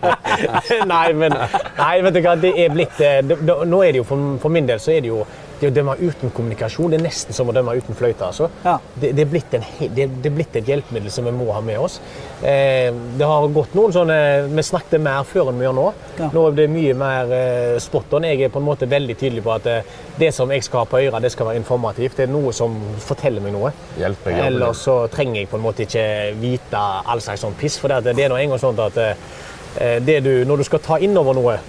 nei, 0.94 1.06
men 1.14 1.36
nei, 1.36 1.94
vet 2.06 2.16
du 2.16 2.22
hva, 2.24 2.36
det 2.40 2.54
er 2.64 2.74
blitt 2.74 3.04
eh, 3.04 3.20
det, 3.26 3.40
det, 3.44 3.60
Nå 3.70 3.84
er 3.86 3.94
det 3.94 4.04
jo 4.04 4.08
for, 4.08 4.34
for 4.42 4.54
min 4.54 4.68
del 4.70 4.82
så 4.82 4.96
er 4.96 5.04
det 5.06 5.12
jo 5.12 5.24
det 5.60 5.70
å 5.70 5.74
dømme 5.76 5.96
uten 6.00 6.32
kommunikasjon 6.36 6.94
det 6.94 7.00
er 7.00 7.04
nesten 7.04 7.36
som 7.36 7.50
å 7.52 7.56
dømme 7.56 7.76
uten 7.76 7.98
fløyte. 7.98 8.30
altså. 8.30 8.50
Ja. 8.64 8.78
Det, 8.96 9.12
det, 9.18 9.26
er 9.26 9.32
blitt 9.32 9.56
en, 9.58 9.66
det, 9.80 10.08
det 10.24 10.30
er 10.30 10.36
blitt 10.36 10.56
et 10.56 10.70
hjelpemiddel 10.70 11.12
som 11.14 11.28
vi 11.28 11.34
må 11.36 11.50
ha 11.56 11.62
med 11.66 11.80
oss. 11.84 12.00
Eh, 12.40 12.90
det 13.20 13.28
har 13.28 13.48
gått 13.52 13.74
noen 13.76 13.92
sånne 13.92 14.16
Vi 14.48 14.64
snakket 14.64 15.02
mer 15.04 15.26
før 15.28 15.52
enn 15.52 15.60
vi 15.60 15.68
gjør 15.68 15.76
nå. 15.76 15.88
Ja. 16.20 16.30
Nå 16.36 16.46
er 16.48 16.56
det 16.62 16.68
mye 16.72 16.96
mer 17.00 17.34
eh, 17.36 17.76
spot 17.84 18.16
on. 18.18 18.28
Jeg 18.30 18.48
er 18.48 18.54
på 18.54 18.62
en 18.62 18.68
måte 18.70 18.90
veldig 18.90 19.18
tydelig 19.20 19.44
på 19.46 19.54
at 19.58 19.68
eh, 19.70 19.98
det 20.20 20.32
som 20.36 20.52
jeg 20.54 20.64
skal 20.66 20.86
ha 20.86 20.90
på 20.92 21.02
øret, 21.02 21.22
det 21.24 21.34
skal 21.36 21.52
være 21.52 21.62
informativt. 21.62 22.18
Det 22.20 22.28
er 22.28 22.34
noe 22.34 22.56
som 22.56 22.80
forteller 23.04 23.44
meg 23.44 23.56
noe. 23.56 23.74
Hjelper. 24.00 24.40
Ellers 24.48 24.86
så 24.88 25.02
trenger 25.12 25.44
jeg 25.44 25.52
på 25.52 25.60
en 25.60 25.68
måte 25.68 25.86
ikke 25.88 26.08
vite 26.40 26.80
all 26.80 27.24
slags 27.24 27.44
sånn 27.46 27.58
piss. 27.60 27.80
For 27.82 27.92
det, 27.92 28.16
det 28.16 28.28
er 28.28 28.32
nå 28.32 28.40
en 28.40 28.56
gang 28.56 28.64
sånn 28.64 28.80
at 28.88 29.04
eh, 29.04 30.00
det 30.04 30.22
du, 30.26 30.34
når 30.48 30.64
du 30.64 30.68
skal 30.68 30.84
ta 30.84 31.00
innover 31.04 31.36
noe, 31.38 31.60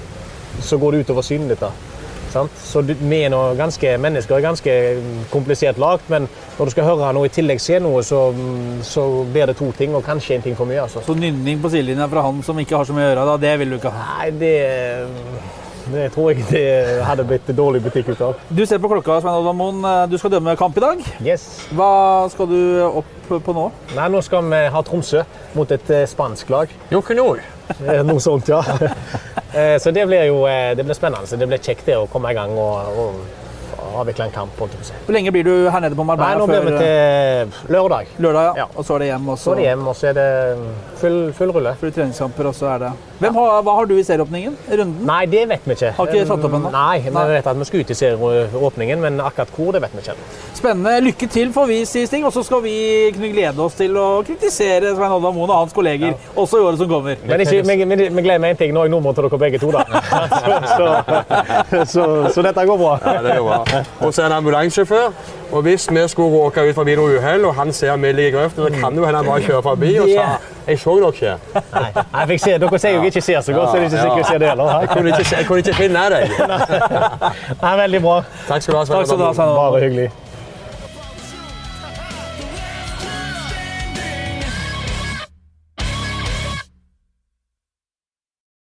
så 0.63 0.79
går 0.79 0.95
det 0.95 1.07
utover 1.07 1.25
synet 1.25 1.55
ditt. 1.55 1.90
Sant? 2.31 2.59
Så 2.63 2.83
vi 2.87 3.21
er 3.25 3.33
noe, 3.33 3.55
ganske 3.59 3.95
mennesker 4.01 4.37
er 4.37 4.45
ganske 4.45 4.77
komplisert 5.33 5.81
lagd, 5.83 6.07
men 6.13 6.29
når 6.59 6.71
du 6.71 6.75
skal 6.75 6.89
høre 6.89 7.13
noe 7.17 7.29
i 7.29 7.35
tillegg 7.35 7.63
se 7.63 7.81
noe, 7.83 8.03
så, 8.07 8.23
så 8.87 9.07
blir 9.31 9.51
det 9.51 9.59
to 9.59 9.71
ting, 9.77 9.95
og 9.97 10.07
kanskje 10.07 10.39
en 10.39 10.47
ting 10.49 10.59
for 10.59 10.71
mye. 10.71 10.83
altså. 10.85 11.03
Så 11.07 11.17
nynning 11.19 11.63
på 11.63 11.73
sidelinja 11.73 12.09
fra 12.11 12.27
han 12.27 12.43
som 12.47 12.59
ikke 12.63 12.79
har 12.79 12.89
så 12.89 12.97
mye 12.97 13.09
å 13.09 13.11
gjøre, 13.11 13.27
da, 13.33 13.39
det 13.47 13.57
vil 13.63 13.75
du 13.75 13.81
ikke 13.81 13.95
ha. 13.95 14.07
Nei, 14.21 14.31
det, 14.41 14.55
det 15.93 16.09
tror 16.15 16.31
jeg 16.33 16.45
det 16.51 16.65
hadde 17.07 17.25
blitt 17.29 17.49
dårlig 17.57 17.81
butikk 17.85 18.11
ut 18.13 18.21
av. 18.27 18.35
Du 18.51 18.63
ser 18.67 18.79
på 18.83 18.91
klokka, 18.93 19.21
Svein 19.23 19.39
Oddvar 19.41 19.57
Moen. 19.57 19.81
Du 20.11 20.19
skal 20.21 20.31
dømme 20.37 20.57
kamp 20.61 20.77
i 20.77 20.85
dag. 20.85 21.03
Yes. 21.25 21.47
Hva 21.73 22.27
skal 22.33 22.51
du 22.51 22.61
opp 22.87 23.31
på 23.47 23.55
nå? 23.57 23.69
Nei, 23.97 24.09
nå 24.13 24.21
skal 24.27 24.45
vi 24.51 24.61
ha 24.75 24.83
Tromsø 24.87 25.23
mot 25.57 25.71
et 25.75 25.91
eh, 25.95 26.07
spansk 26.11 26.51
lag. 26.53 26.73
Jokunor. 26.93 27.41
Eh, 27.81 28.01
Noe 28.07 28.21
sånt, 28.23 28.49
ja. 28.53 28.63
Eh, 29.51 29.81
Så 29.83 29.91
det 29.91 30.05
blir 30.07 30.29
jo 30.29 30.45
eh, 30.47 30.77
det 30.79 30.85
blir 30.87 30.95
spennende. 30.95 31.27
Så 31.27 31.35
det 31.35 31.49
blir 31.51 31.59
kjekt 31.59 31.83
det 31.91 31.97
å 31.99 32.05
komme 32.07 32.31
i 32.31 32.37
gang 32.37 32.53
og, 32.55 33.01
og 33.03 33.40
avvikle 34.01 34.25
en 34.29 34.35
kamp. 34.35 34.53
holdt 34.59 34.75
å 34.81 34.85
si. 34.85 34.95
Hvor 35.07 35.15
lenge 35.17 35.33
blir 35.35 35.45
du 35.45 35.71
her 35.71 35.81
nede 35.81 35.95
på 35.99 36.05
Nei, 36.05 36.17
Marbella 36.17 36.39
nå 36.39 36.47
blir 36.47 36.65
vi 36.67 36.73
til 36.79 37.75
lørdag. 37.75 38.07
lørdag? 38.19 38.43
Ja. 38.45 38.55
Ja. 38.61 38.67
Og 38.77 38.85
så 38.85 38.95
er 38.95 38.99
det 38.99 39.07
hjem, 39.13 39.29
og 39.29 39.39
Så 39.39 39.53
er 39.53 39.55
det 39.57 39.65
hjem, 39.65 39.87
og 39.89 39.97
så 39.97 40.09
er 40.11 40.13
det 40.13 40.59
full, 41.01 41.33
full 41.33 41.51
rulle. 41.57 41.75
Full 41.81 41.93
treningskamper, 41.93 42.47
og 42.51 42.55
så 42.55 42.67
er 42.75 42.79
det 42.79 42.91
Hvem 43.21 43.35
har, 43.37 43.63
Hva 43.63 43.75
har 43.77 43.85
du 43.85 43.95
i 43.99 44.03
serieåpningen? 44.03 44.55
Runden? 44.71 45.07
Nei, 45.07 45.27
det 45.27 45.43
vet 45.49 45.61
vi 45.69 45.75
ikke. 45.77 45.91
Har 45.97 46.07
ikke 46.09 46.27
satt 46.27 46.45
opp 46.45 46.55
ennå? 46.57 46.71
Nei, 46.73 47.01
vi 47.05 47.11
vet 47.35 47.47
at 47.47 47.59
vi 47.59 47.65
skal 47.69 47.81
ut 47.85 47.91
i 47.91 47.95
serieåpningen, 47.99 49.01
men 49.01 49.21
akkurat 49.21 49.51
hvor, 49.57 49.73
det 49.77 49.83
vet 49.85 49.93
vi 49.93 50.05
ikke. 50.05 50.15
Spennende. 50.57 50.95
Lykke 51.05 51.29
til, 51.29 51.53
får 51.53 51.67
vi 51.69 51.85
si, 51.85 52.07
Sting. 52.07 52.25
Og 52.25 52.33
så 52.33 52.43
skal 52.47 52.63
vi 52.65 52.75
kunne 53.13 53.29
glede 53.35 53.61
oss 53.61 53.75
til 53.77 53.97
å 54.01 54.23
kritisere 54.25 54.95
Svein 54.97 55.13
Oddvar 55.13 55.35
Moen 55.37 55.51
og 55.53 55.57
hans 55.67 55.73
kolleger 55.77 56.15
også 56.35 56.61
i 56.61 56.65
året 56.65 56.81
som 56.81 56.89
kommer. 56.89 57.21
Men 57.27 57.41
ikke, 57.45 57.61
vi, 57.69 57.77
vi, 57.85 58.09
vi 58.09 58.25
glemmer 58.25 58.55
én 58.55 58.57
ting. 58.61 58.73
Nå 58.73 58.81
er 58.81 58.89
jeg 58.89 58.95
nummeret 58.95 59.21
til 59.21 59.29
dere 59.29 59.43
begge 59.45 59.61
to, 59.61 59.71
da. 59.71 59.85
Så, 60.41 60.87
så, 61.71 61.85
så, 61.87 62.05
så 62.35 62.43
dette 62.45 62.65
går 62.67 62.79
bra. 62.81 62.95
Ja, 63.05 63.21
det 63.23 63.37
går 63.37 63.49
bra. 63.51 63.80
Og 64.01 64.15
så 64.15 64.23
er 64.23 64.29
han 64.29 64.37
ambulansesjåfør. 64.37 65.13
Og 65.53 65.63
hvis 65.63 65.89
vi 65.91 66.05
skulle 66.09 66.31
råke 66.31 66.63
ut 66.69 66.75
forbi 66.75 66.95
noe 66.99 67.17
uhell, 67.19 67.45
og 67.45 67.55
han 67.55 67.73
ser 67.73 67.97
vi 67.97 68.13
ligger 68.13 68.29
i 68.29 68.43
grøfta, 68.43 68.63
så 68.63 68.81
kan 68.81 68.93
det 68.95 69.03
jo 69.03 69.07
hende 69.09 69.19
han 69.23 69.27
bare 69.27 69.43
kjører 69.43 69.63
forbi 69.63 69.93
og 69.99 70.09
sa 70.15 70.27
Jeg 70.69 70.79
så 70.79 70.95
dere 71.01 71.13
ikke. 71.13 71.35
Nei, 71.75 71.91
jeg 72.21 72.29
fikk 72.29 72.41
se, 72.45 72.57
Dere 72.63 72.79
sier 72.79 72.95
jo 72.95 73.03
ikke 73.11 73.21
ser 73.27 73.41
så 73.41 73.53
godt, 73.53 73.71
så 73.71 73.77
det 73.77 73.83
er 73.83 73.87
ikke 73.87 74.01
sikkert 74.01 74.17
jeg 74.17 74.27
ser 74.31 74.39
det 74.39 74.49
heller. 74.49 74.81
Jeg 74.81 74.89
kunne 74.95 75.09
ikke, 75.09 75.37
jeg 75.37 75.47
kunne 75.47 75.59
ikke 75.59 75.75
finne 75.75 76.09
deg. 76.15 76.23
Nei, 77.63 77.77
veldig 77.85 78.03
bra. 78.07 78.19
Takk 78.49 78.63
skal 78.63 78.75
du 78.75 79.25
ha. 79.25 79.33
Bare 79.39 79.81
hyggelig. 79.87 80.11